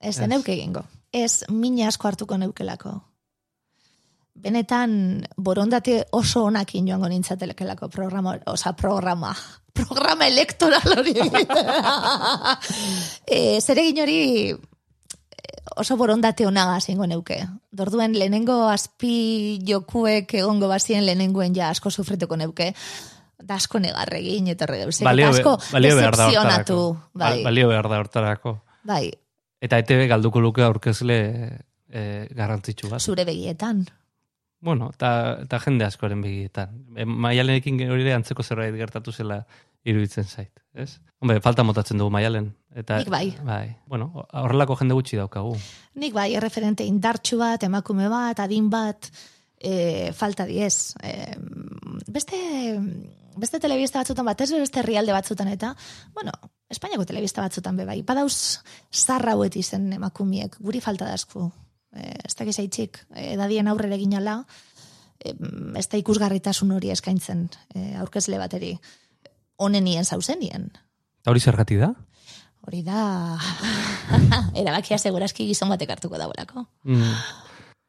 Ez 0.00 0.14
zeneuke 0.16 0.52
egingo. 0.54 0.82
Ez 1.12 1.44
mina 1.52 1.88
asko 1.90 2.08
hartuko 2.08 2.36
neukelako. 2.40 2.90
Benetan 4.40 5.26
borondate 5.36 6.04
oso 6.16 6.44
onakin 6.48 6.86
joango 6.88 7.08
nintzatelekelako 7.12 7.88
programa, 7.92 8.38
osa 8.46 8.72
programa, 8.72 9.34
programa 9.80 10.26
elektoral 10.26 10.94
hori 10.98 11.12
e, 13.26 13.60
zeregin 13.60 14.00
hori 14.02 14.18
oso 15.76 15.96
borondate 15.96 16.46
onaga 16.46 16.80
zingo 16.80 17.06
neuke. 17.06 17.40
Dorduen 17.70 18.16
lehenengo 18.18 18.68
azpi 18.68 19.58
jokuek 19.66 20.34
egongo 20.40 20.68
bazien 20.68 21.04
lehenengoen 21.06 21.54
ja 21.54 21.68
asko 21.70 21.90
sufrituko 21.90 22.36
neuke. 22.36 22.72
Da 23.40 23.54
asko 23.56 23.78
negarregin 23.80 24.48
eta 24.52 24.66
regauzek. 24.68 25.04
balio, 25.06 25.28
asko 25.30 25.54
balio 25.72 25.96
behar 25.96 26.16
da 26.18 26.26
hortarako. 26.28 26.80
Bai, 27.14 27.38
Ba- 27.38 27.44
Balio 27.48 27.68
behar 27.68 27.88
da 27.88 27.98
hortarako. 28.02 28.58
bai, 28.84 29.10
Eta 29.60 29.76
ETV 29.78 30.06
galduko 30.08 30.40
luke 30.40 30.62
aurkezle 30.64 31.16
e, 31.92 32.28
garrantzitsu 32.36 32.88
bat. 32.88 33.00
zure 33.00 33.24
begietan. 33.28 33.82
Bueno, 34.60 34.90
eta, 34.92 35.58
jende 35.64 35.86
askoren 35.86 36.20
begietan. 36.20 36.74
E, 36.96 37.06
maialenekin 37.08 37.80
hori 37.88 38.04
ere 38.04 38.14
antzeko 38.18 38.44
zerbait 38.44 38.76
gertatu 38.76 39.12
zela 39.12 39.40
iruditzen 39.88 40.26
zait, 40.28 40.60
ez? 40.74 40.98
Hombre, 41.20 41.40
falta 41.40 41.64
motatzen 41.64 42.00
dugu 42.00 42.12
maialen. 42.12 42.50
Eta, 42.76 42.98
Nik 43.00 43.08
bai. 43.12 43.24
bai. 43.44 43.64
Bueno, 43.88 44.10
horrelako 44.42 44.76
jende 44.82 44.98
gutxi 44.98 45.16
daukagu. 45.16 45.56
Nik 46.00 46.14
bai, 46.14 46.34
erreferente 46.36 46.84
indartsu 46.84 47.40
bat, 47.40 47.64
emakume 47.64 48.08
bat, 48.12 48.44
adin 48.44 48.68
bat, 48.70 49.08
e, 49.56 50.12
falta 50.16 50.44
diez. 50.46 50.94
E, 51.02 51.34
beste, 52.12 52.36
beste 53.40 53.60
telebista 53.64 54.04
batzutan 54.04 54.28
bat, 54.28 54.40
ez 54.40 54.52
beste 54.52 54.84
herrialde 54.84 55.16
batzutan 55.16 55.48
eta, 55.48 55.74
bueno, 56.14 56.36
Espainiako 56.70 57.04
telebista 57.04 57.42
batzutan 57.42 57.74
be 57.80 57.84
bai. 57.84 57.98
Badauz 58.06 58.62
zarra 58.94 59.34
izen 59.58 59.92
emakumiek, 59.92 60.54
guri 60.60 60.80
falta 60.80 61.04
da 61.04 61.14
asko. 61.14 61.50
E, 61.96 62.12
ez 62.24 62.34
da 62.38 62.46
gizaitxik, 62.46 63.02
edadien 63.18 63.68
aurrera 63.68 63.96
egin 63.98 64.14
ala, 64.20 64.40
e, 65.18 65.34
ez 65.78 65.86
da 65.90 65.98
ikusgarritasun 66.00 66.70
hori 66.76 66.92
eskaintzen 66.94 67.48
e, 67.74 67.94
aurkezle 68.00 68.38
bateri. 68.38 68.76
Honenien 69.60 70.04
zauzenien. 70.04 70.70
Eta 71.20 71.34
hori 71.34 71.40
zergati 71.40 71.76
da? 71.76 71.92
Hori 72.66 72.82
da, 72.84 73.36
erabakia 74.60 74.98
segurazki 75.00 75.46
gizon 75.48 75.72
batek 75.72 75.96
hartuko 75.96 76.18
dagoelako. 76.20 76.64
Mm, 76.84 77.14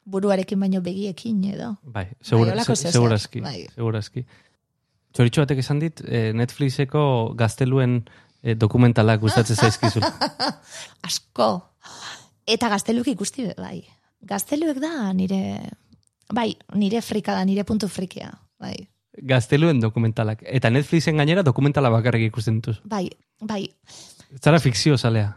buruarekin 0.04 0.60
baino 0.60 0.80
begiekin 0.82 1.44
edo. 1.52 1.76
bai, 1.82 2.08
segura, 2.20 2.52
holako 2.52 2.76
se, 2.76 2.92
segurazki. 2.92 3.40
bai. 3.44 3.66
Segurazki. 3.74 4.24
Txoritxo 5.12 5.44
batek 5.44 5.60
esan 5.60 5.82
dit, 5.82 6.00
eh, 6.08 6.32
Netflixeko 6.32 7.34
gazteluen 7.36 8.00
eh, 8.42 8.56
dokumentalak 8.56 9.20
gustatzen 9.20 9.56
zaizkizula. 9.62 10.08
Asko. 11.02 11.50
Eta 12.46 12.68
gazteluk 12.68 13.06
ikusti 13.08 13.46
bai. 13.56 13.84
Gazteluek 14.22 14.78
da 14.82 15.12
nire, 15.12 15.60
bai, 16.32 16.56
nire 16.74 17.00
frika 17.02 17.34
da, 17.34 17.44
nire 17.44 17.64
puntu 17.64 17.88
frikia, 17.88 18.30
bai. 18.60 18.76
Gazteluen 19.18 19.80
dokumentalak. 19.80 20.42
Eta 20.46 20.70
Netflixen 20.70 21.16
gainera 21.20 21.42
dokumentala 21.42 21.90
bakarrik 21.90 22.28
ikusten 22.30 22.60
dituz. 22.60 22.78
Bai, 22.84 23.10
bai, 23.40 23.66
Zara 24.42 24.58
fikzio 24.60 24.96
zalea. 24.96 25.36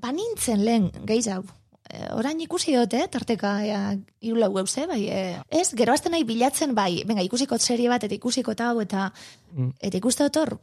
banintzen 0.00 0.64
lehen 0.64 0.90
gehiago. 1.06 1.44
E, 1.90 2.06
orain 2.14 2.40
ikusi 2.40 2.72
dut, 2.74 2.94
eh, 2.94 3.06
tarteka 3.10 3.64
ea, 3.66 3.96
hiru 4.22 4.36
lau 4.38 4.52
gauze, 4.54 4.86
bai, 4.86 5.00
e, 5.10 5.36
ez, 5.50 5.72
gero 5.74 5.92
azten 5.92 6.12
nahi 6.14 6.24
bilatzen, 6.24 6.74
bai, 6.74 7.02
venga, 7.06 7.22
ikusiko 7.26 7.58
serie 7.58 7.88
bat, 7.90 8.04
eta 8.06 8.14
ikusiko 8.14 8.52
eta 8.52 8.70
hau, 8.70 8.80
eta, 8.80 9.12
Mm. 9.52 9.72
eta 9.80 9.96
ikuste 9.98 10.22
dut 10.24 10.36
hor, 10.36 10.60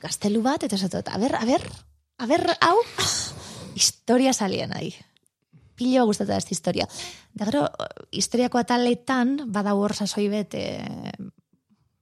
gaztelu 0.00 0.42
bat, 0.42 0.62
eta 0.62 0.76
esatot, 0.76 1.08
a 1.08 1.18
ber, 1.18 1.34
a 1.34 1.44
ber, 1.44 1.62
a 2.18 2.26
ber, 2.26 2.46
hau, 2.60 2.76
historia 3.74 4.32
salien 4.32 4.70
nahi. 4.70 4.94
Pilo 5.76 6.04
gustatu 6.06 6.30
da 6.30 6.36
ez 6.36 6.46
historia. 6.50 6.86
Da 7.34 7.46
gero, 7.48 7.66
historiako 8.12 8.58
ataletan, 8.60 9.38
badau 9.52 9.78
hor 9.80 9.94
sasoi 9.94 10.28
bet, 10.28 10.54
e, 10.54 11.12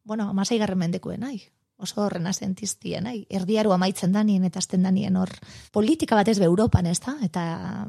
bueno, 0.04 0.28
amasei 0.30 0.58
garren 0.58 0.78
mendekuen 0.78 1.20
nahi. 1.20 1.40
Oso 1.80 2.08
renasentistien, 2.12 3.04
nahi. 3.04 3.22
Erdiaru 3.30 3.72
amaitzen 3.72 4.12
danien 4.12 4.44
eta 4.44 4.58
azten 4.58 4.82
danien 4.82 5.16
hor. 5.16 5.30
Politika 5.72 6.18
batez 6.18 6.38
be 6.38 6.44
Europan, 6.44 6.86
ez 6.86 6.98
da? 7.00 7.14
Eta 7.24 7.86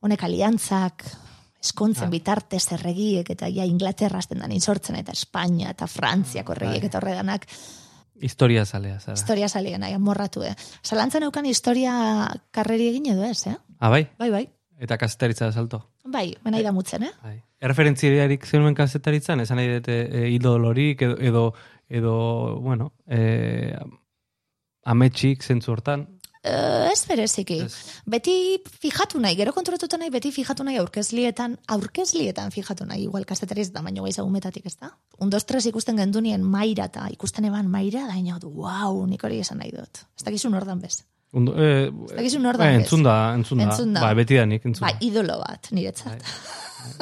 honek 0.00 0.22
aliantzak, 0.24 1.04
eskontzen 1.62 2.08
Ah. 2.08 2.10
bitartez 2.10 2.72
erregiek, 2.72 3.28
eta 3.30 3.48
ja 3.48 3.64
Inglaterra 3.64 4.18
azten 4.18 4.38
danien 4.38 4.60
sortzen, 4.60 4.96
eta 4.96 5.12
Espainia 5.12 5.70
eta 5.70 5.86
Frantziako 5.86 6.52
erregiek 6.52 6.82
Bai. 6.82 6.88
eta 6.88 6.98
horredanak. 6.98 7.46
Historia 8.22 8.64
zalea, 8.64 9.00
zara. 9.00 9.18
Historia 9.18 9.48
salien, 9.48 9.80
nahi, 9.82 9.96
amorratu, 9.98 10.44
eh? 10.46 10.54
Zalantzan 10.86 11.26
eukan 11.26 11.46
historia 11.50 11.92
karreri 12.54 12.86
egin 12.92 13.08
edo 13.10 13.24
ez, 13.26 13.48
eh? 13.50 13.56
Ah, 13.80 13.90
bai? 13.90 14.04
Bai, 14.18 14.30
bai. 14.30 14.44
Eta 14.78 14.96
kazetaritza 14.98 15.48
da 15.48 15.52
salto. 15.52 15.80
Bai, 16.06 16.28
benai 16.44 16.62
da 16.62 16.70
mutzen, 16.72 17.02
eh? 17.08 17.10
Bai. 17.22 17.34
Erreferentziarik 17.62 18.46
zenuen 18.46 18.78
kazetaritzan, 18.78 19.42
esan 19.42 19.58
nahi 19.58 19.72
dute 19.74 19.98
e, 20.06 20.22
idolorik 20.36 21.02
edo, 21.02 21.18
edo, 21.18 21.44
edo 21.90 22.14
bueno, 22.62 22.92
e, 23.06 23.74
ametxik 24.86 25.42
zentzu 25.42 25.74
hortan. 25.74 26.06
Eh, 26.42 26.90
ez 26.90 27.04
bereziki. 27.06 27.60
Ez. 27.62 27.74
Beti 28.10 28.32
fijatu 28.82 29.20
nahi, 29.22 29.36
gero 29.38 29.52
kontrotuta 29.54 29.98
nahi, 30.00 30.10
beti 30.10 30.32
fijatu 30.34 30.64
nahi 30.66 30.80
aurkezlietan, 30.80 31.54
aurkezlietan 31.70 32.50
fijatu 32.50 32.86
nahi, 32.88 33.04
igual 33.06 33.26
kasetariz 33.28 33.68
da, 33.70 33.82
baino 33.86 34.02
gaiz 34.02 34.16
agumetatik 34.18 34.66
ez 34.66 34.74
da. 34.80 34.90
Un, 35.22 35.30
dos, 35.30 35.46
tres 35.46 35.68
ikusten 35.70 36.00
gendunien 36.02 36.42
maira 36.42 36.88
eta 36.90 37.06
ikusten 37.14 37.46
eban 37.46 37.70
maira, 37.70 38.08
da 38.10 38.18
ino 38.18 38.40
du, 38.42 38.50
wow, 38.58 39.04
nik 39.06 39.22
hori 39.22 39.38
esan 39.44 39.62
nahi 39.62 39.70
dut. 39.76 40.02
Ez 40.18 40.26
dakizu 40.26 40.50
nordan 40.50 40.82
bez. 40.82 41.04
Undo, 41.32 41.54
e, 41.54 41.92
dakizu 42.16 42.42
nor 42.42 42.58
da 42.58 42.66
eh, 42.66 42.74
bez. 42.74 42.82
entzun 42.82 43.06
da, 43.06 43.14
entzun 43.38 43.62
da. 43.62 43.68
Entzun 43.70 43.94
da. 43.94 44.02
Ba, 44.02 44.10
beti 44.18 44.36
da 44.40 44.48
nik, 44.50 44.66
entzun 44.66 44.84
Ba, 44.84 44.90
da. 44.96 45.06
idolo 45.06 45.38
bat, 45.44 45.70
niretzat. 45.70 46.26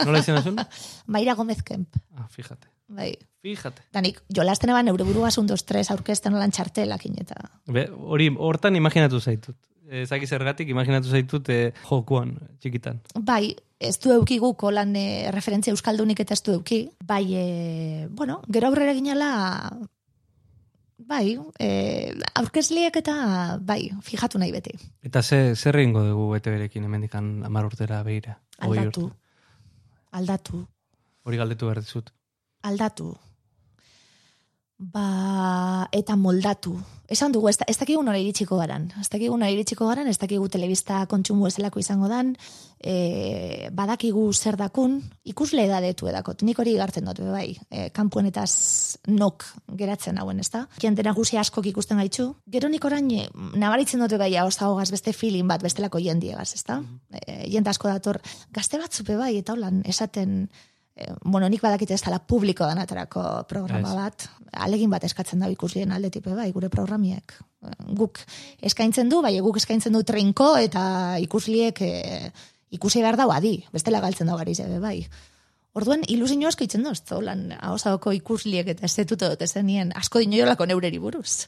Nola 0.05 0.20
izan 0.20 0.38
esun? 0.43 0.61
Maira 1.16 1.34
Gomez 1.34 1.62
Kemp. 1.64 1.97
Ah, 2.14 2.28
fíjate. 2.28 2.68
Bai. 2.91 3.14
Fíjate. 3.41 3.82
Da 3.95 4.03
nik, 4.05 4.18
jolasten 4.36 4.72
eban 4.72 4.84
neure 4.84 5.07
buruaz 5.09 5.38
un, 5.41 5.47
dos, 5.49 5.62
tres 5.64 5.88
aurkezten 5.95 6.34
lan 6.36 6.53
txartelakin 6.53 7.22
eta... 7.22 7.38
Be, 7.72 7.86
hori, 7.88 8.28
hortan 8.36 8.76
imaginatu 8.76 9.20
zaitut. 9.20 9.57
Ezaki 10.03 10.26
zergatik 10.28 10.68
imaginatu 10.70 11.09
zaitut 11.11 11.49
e, 11.51 11.72
jokuan, 11.88 12.34
txikitan. 12.61 13.01
Bai, 13.26 13.57
ez 13.80 13.97
du 14.03 14.12
eukigu 14.14 14.53
kolan 14.61 14.93
e, 14.95 15.07
referentzia 15.34 15.72
euskaldunik 15.74 16.20
eta 16.22 16.36
ez 16.36 16.45
du 16.47 16.53
euki. 16.59 16.82
Bai, 17.07 17.24
e, 17.32 17.47
bueno, 18.11 18.38
gero 18.53 18.68
aurrera 18.68 18.93
ginala, 18.95 19.30
bai, 21.11 21.38
e, 21.59 21.70
aurkezliek 22.43 23.01
eta, 23.01 23.16
bai, 23.66 23.80
fijatu 24.05 24.38
nahi 24.38 24.53
beti. 24.55 24.76
Eta 25.07 25.24
ze, 25.24 25.57
zer 25.57 25.80
egingo 25.80 26.05
dugu 26.07 26.28
bete 26.36 26.53
berekin 26.53 26.84
hemendikan 26.86 27.38
amar 27.49 27.72
urtera 27.72 28.05
behira. 28.07 28.36
hogei 28.61 28.84
Aldatu, 28.84 29.09
aldatu, 30.12 30.66
Hori 31.24 31.36
galdetu 31.36 31.68
behar 31.68 31.82
dizut. 31.82 32.12
Aldatu. 32.62 33.14
Ba, 34.80 35.88
eta 35.92 36.14
moldatu. 36.16 36.72
Esan 37.11 37.32
dugu, 37.34 37.50
ez, 37.50 37.56
da- 37.61 37.66
ez 37.68 37.74
dakigu 37.76 38.00
nora 38.06 38.16
iritsiko 38.16 38.56
garan. 38.56 38.86
Ez 39.00 39.11
dakigu 39.12 39.34
nora 39.36 39.50
iritsiko 39.52 39.84
garan, 39.84 40.06
ez 40.08 40.16
dakigu 40.16 40.46
telebista 40.48 41.02
kontsumu 41.11 41.48
ezelako 41.50 41.82
izango 41.82 42.08
dan, 42.08 42.30
e, 42.80 43.68
badakigu 43.76 44.22
zer 44.32 44.56
dakun, 44.56 45.02
ikusle 45.28 45.66
edadetu 45.66 46.08
edakot. 46.08 46.40
Nik 46.48 46.62
hori 46.62 46.78
gartzen 46.78 47.04
dut, 47.04 47.20
bai. 47.28 47.58
E, 47.68 47.90
kanpuen 47.90 48.30
eta 48.30 48.46
nok 49.12 49.44
geratzen 49.76 50.16
hauen, 50.22 50.40
ez 50.40 50.48
da? 50.48 50.64
Jende 50.80 51.04
nagusi 51.04 51.36
askok 51.36 51.66
ikusten 51.74 52.00
gaitzu. 52.00 52.30
Gero 52.48 52.72
nik 52.72 52.84
orain 52.88 53.11
e, 53.11 53.28
nabaritzen 53.61 54.00
dute 54.00 54.16
bai, 54.16 54.32
hau 54.36 54.48
beste 54.90 55.12
feeling 55.12 55.46
bat, 55.46 55.61
bestelako 55.61 55.98
jendiegaz, 55.98 56.54
ez 56.54 56.64
da? 56.64 56.80
E, 57.26 57.50
jende 57.50 57.68
asko 57.68 57.88
dator, 57.88 58.22
gazte 58.50 58.78
batzupe 58.78 59.16
bai, 59.16 59.36
eta 59.36 59.52
holan, 59.52 59.82
esaten, 59.84 60.48
bueno, 61.24 61.49
nik 61.49 61.62
badakite 61.62 61.95
ez 61.95 62.03
dela 62.05 62.18
publiko 62.18 62.66
danatarako 62.66 63.22
programa 63.49 63.88
Ez. 63.88 63.97
bat, 63.97 64.28
alegin 64.53 64.91
bat 64.91 65.05
eskatzen 65.05 65.41
da 65.41 65.49
ikuslien 65.49 65.93
aldetipe 65.93 66.34
bai, 66.34 66.51
gure 66.53 66.68
programiek. 66.68 67.34
Eh, 67.64 67.74
Guk 67.97 68.20
eskaintzen 68.61 69.09
du, 69.09 69.22
bai, 69.22 69.38
guk 69.41 69.57
eskaintzen 69.57 69.93
du 69.93 70.03
trinko 70.05 70.57
eta 70.57 71.18
ikusliek 71.22 71.80
e, 71.82 72.32
ikusi 72.70 73.03
behar 73.03 73.16
dau 73.16 73.30
adi, 73.32 73.59
bestela 73.72 74.01
galtzen 74.01 74.26
dau 74.26 74.36
gari 74.38 74.55
zebe, 74.55 74.78
bai. 74.80 75.07
Orduan, 75.72 76.03
ilusio 76.09 76.49
asko 76.49 76.64
itzen 76.66 76.82
doz, 76.82 76.99
zolan, 77.07 77.53
hausako 77.61 78.12
ikusliek 78.12 78.66
eta 78.72 78.86
estetuto 78.86 79.28
dut 79.30 79.43
ezenien, 79.47 79.93
asko 79.97 80.18
dinoiolako 80.18 80.66
neureri 80.66 80.99
buruz. 80.99 81.47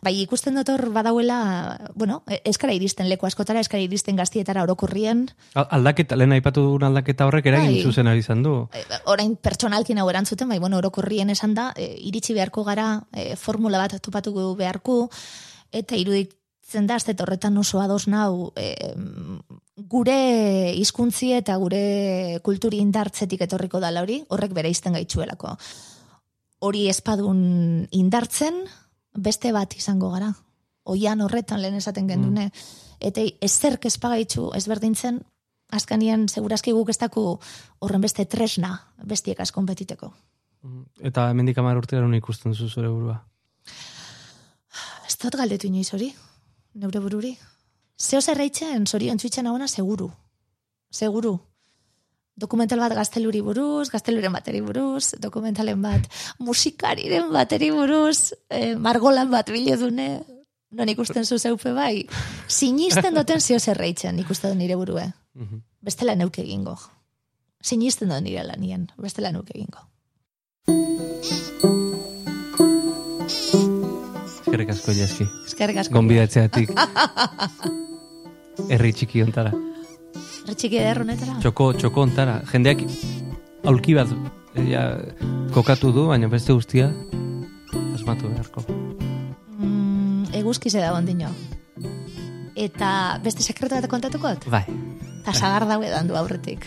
Bai, 0.00 0.14
ikusten 0.22 0.54
dut 0.56 0.68
hor 0.72 0.86
badauela, 0.94 1.76
bueno, 1.94 2.22
eskara 2.48 2.72
iristen 2.72 3.08
leku 3.10 3.26
askotara, 3.28 3.60
eskara 3.60 3.82
iristen 3.84 4.16
gaztietara 4.16 4.62
orokurrien, 4.64 5.26
Al- 5.54 5.66
Aldaketa, 5.76 6.16
lehen 6.16 6.32
aipatu 6.32 6.62
dugun 6.64 6.86
aldaketa 6.88 7.26
horrek 7.28 7.46
eragin 7.52 7.74
Bai. 7.74 7.82
zuzen 7.84 8.08
ari 8.08 8.22
izan 8.24 8.42
du. 8.42 8.54
e, 8.72 8.80
orain 9.12 9.36
pertsonalkin 9.36 9.98
hau 10.00 10.08
erantzuten, 10.08 10.48
bai, 10.48 10.58
bueno, 10.58 10.78
orokorrien 10.80 11.28
esan 11.30 11.52
da, 11.54 11.74
e, 11.76 11.90
iritsi 12.00 12.32
beharko 12.32 12.64
gara, 12.64 13.02
e, 13.12 13.36
formula 13.36 13.76
bat 13.78 14.00
topatu 14.00 14.32
beharko, 14.56 15.10
eta 15.70 15.96
iruditzen 16.00 16.86
da, 16.88 16.96
dut 16.96 17.20
horretan 17.20 17.58
oso 17.58 17.80
ados 17.84 18.06
nau, 18.08 18.52
e, 18.56 18.94
gure 19.76 20.72
hizkuntzi 20.76 21.32
eta 21.36 21.56
gure 21.60 22.40
kulturi 22.42 22.78
indartzetik 22.80 23.42
etorriko 23.42 23.80
dala 23.80 24.00
hori, 24.00 24.22
horrek 24.28 24.52
bere 24.56 24.70
izten 24.72 24.92
gaitzuelako. 24.96 25.56
Hori 26.60 26.88
espadun 26.88 27.86
indartzen, 27.90 28.64
beste 29.14 29.52
bat 29.52 29.74
izango 29.76 30.10
gara. 30.10 30.32
Oian 30.84 31.20
horretan 31.20 31.60
lehen 31.62 31.74
esaten 31.74 32.08
gendune. 32.08 32.50
Eta 33.00 33.22
ezerk 33.40 33.86
espagaitzu 33.86 34.50
ezberdintzen, 34.56 35.20
azkanian 35.70 36.28
segurazki 36.28 36.72
guk 36.72 36.90
ez 36.90 36.98
daku 36.98 37.38
horren 37.80 38.00
beste 38.00 38.24
tresna 38.26 38.74
bestiekaz 39.06 39.50
konpetiteko. 39.52 40.12
Eta 41.00 41.30
hemendik 41.30 41.58
amar 41.58 41.80
nun 41.92 42.14
ikusten 42.14 42.54
zu 42.54 42.68
zure 42.68 42.88
burua. 42.88 43.24
Ez 45.06 45.16
dut 45.16 45.36
galdetu 45.36 45.66
inoiz 45.66 45.92
hori, 45.94 46.12
neure 46.74 47.00
bururi. 47.00 47.36
Zeo 47.98 48.20
zerreitzen, 48.20 48.86
zorion 48.86 49.18
txuitzen 49.18 49.46
hauena, 49.46 49.68
seguru. 49.68 50.10
Seguru. 50.90 51.38
Dokumental 52.40 52.80
bat 52.80 52.94
gazteluri 52.96 53.42
buruz, 53.44 53.90
gazteluren 53.92 54.32
bateri 54.32 54.62
buruz, 54.64 55.12
dokumentalen 55.20 55.82
bat 55.82 56.06
musikariren 56.40 57.28
bateri 57.34 57.68
buruz, 57.74 58.32
eh, 58.48 58.76
margolan 58.80 59.30
bat 59.30 59.50
biledune, 59.52 60.22
non 60.70 60.88
ikusten 60.88 61.26
zu 61.26 61.38
zeupe 61.38 61.72
bai. 61.76 62.06
Sinisten 62.48 63.14
duten 63.14 63.40
zeo 63.40 63.58
zerreitzen 63.58 64.18
ikusten 64.24 64.54
du 64.54 64.56
nire 64.56 64.76
burue. 64.76 65.12
Mhm. 65.34 65.62
Bestela 65.80 66.14
neuke 66.14 66.42
egingo. 66.42 66.78
Sinisten 67.60 68.08
dut 68.08 68.22
nire 68.22 68.44
lanien, 68.44 68.88
bestela 68.96 69.32
neuke 69.32 69.52
egingo. 69.54 69.84
Eskerrik 74.40 74.70
asko 74.70 74.92
jaski. 74.92 75.26
Eskerrik 75.46 75.76
asko. 75.84 75.94
Gonbidatzeatik. 75.94 76.72
Herri 78.70 78.92
txiki 78.92 79.22
ontara. 79.22 79.52
Retxiki 80.50 80.80
eder 80.82 80.98
honetara. 81.04 81.36
Txoko, 81.42 81.70
txoko 81.78 82.02
ontara. 82.08 82.40
Jendeak 82.50 82.82
aulki 83.70 83.94
bat 83.94 84.10
eh, 84.58 84.64
ja, 84.72 84.82
kokatu 85.54 85.92
du, 85.94 86.08
baina 86.10 86.30
beste 86.32 86.56
guztia 86.56 86.88
asmatu 87.94 88.30
beharko. 88.32 88.64
Mm, 89.60 90.32
eguzkize 90.40 90.82
da 90.82 90.90
ondino. 90.96 91.30
Eta 92.58 92.90
beste 93.22 93.46
sekretu 93.46 93.78
bat 93.78 93.86
kontatukot? 93.92 94.48
Bai. 94.50 94.64
Eta 95.20 95.36
sagar 95.36 95.68
daue 95.70 95.92
dandu 95.92 96.18
aurretik. 96.18 96.66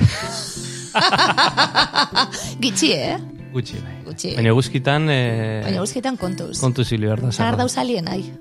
Gitxi, 2.63 2.93
eh? 2.95 3.19
Gutxi, 3.53 3.81
bai. 3.83 3.97
Gutxi. 4.07 4.31
Baina 4.37 4.55
guzkitan... 4.55 5.09
Eh, 5.11 5.59
Baina 5.67 5.83
guzkietan 5.83 6.15
kontuz. 6.21 6.55
Kontu 6.61 6.87
zili 6.87 7.09
behar 7.09 7.25
da. 7.27 7.35
Sagar 7.35 7.59
dau 7.59 7.67
salien 7.69 8.07
nahi. 8.07 8.31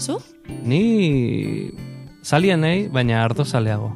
Zu? 0.00 0.16
Ni 0.64 1.70
zalia 2.24 2.56
nahi, 2.56 2.88
baina 2.92 3.20
ardo 3.26 3.44
zaleago 3.44 3.92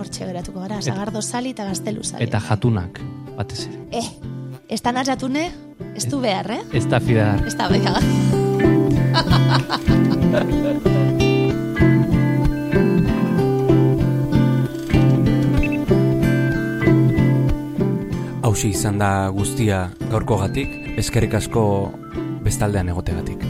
hortxe 0.00 0.26
geratuko 0.26 0.60
gara. 0.64 0.80
Sagardo 0.82 1.22
sali 1.22 1.50
eta 1.54 1.64
gaztelu 1.68 2.04
sali. 2.04 2.24
Eta 2.24 2.40
jatunak, 2.48 3.00
batez 3.36 3.66
ere. 3.68 3.78
Eh, 4.02 4.08
ez 4.68 4.82
da 4.82 5.04
jatune, 5.04 5.52
ez 5.94 6.06
du 6.08 6.20
behar, 6.20 6.50
eh? 6.50 6.62
Ez 6.72 6.86
da 6.88 7.00
fidar. 7.00 7.46
Ez 7.46 7.56
da 7.56 7.68
behar. 7.68 8.02
Hauxe 18.50 18.72
izan 18.72 18.96
da 18.98 19.28
guztia 19.30 19.76
gaurko 20.10 20.40
gatik, 20.40 20.72
eskerrik 20.98 21.36
asko 21.38 21.62
bestaldean 22.42 22.90
egotegatik. 22.90 23.44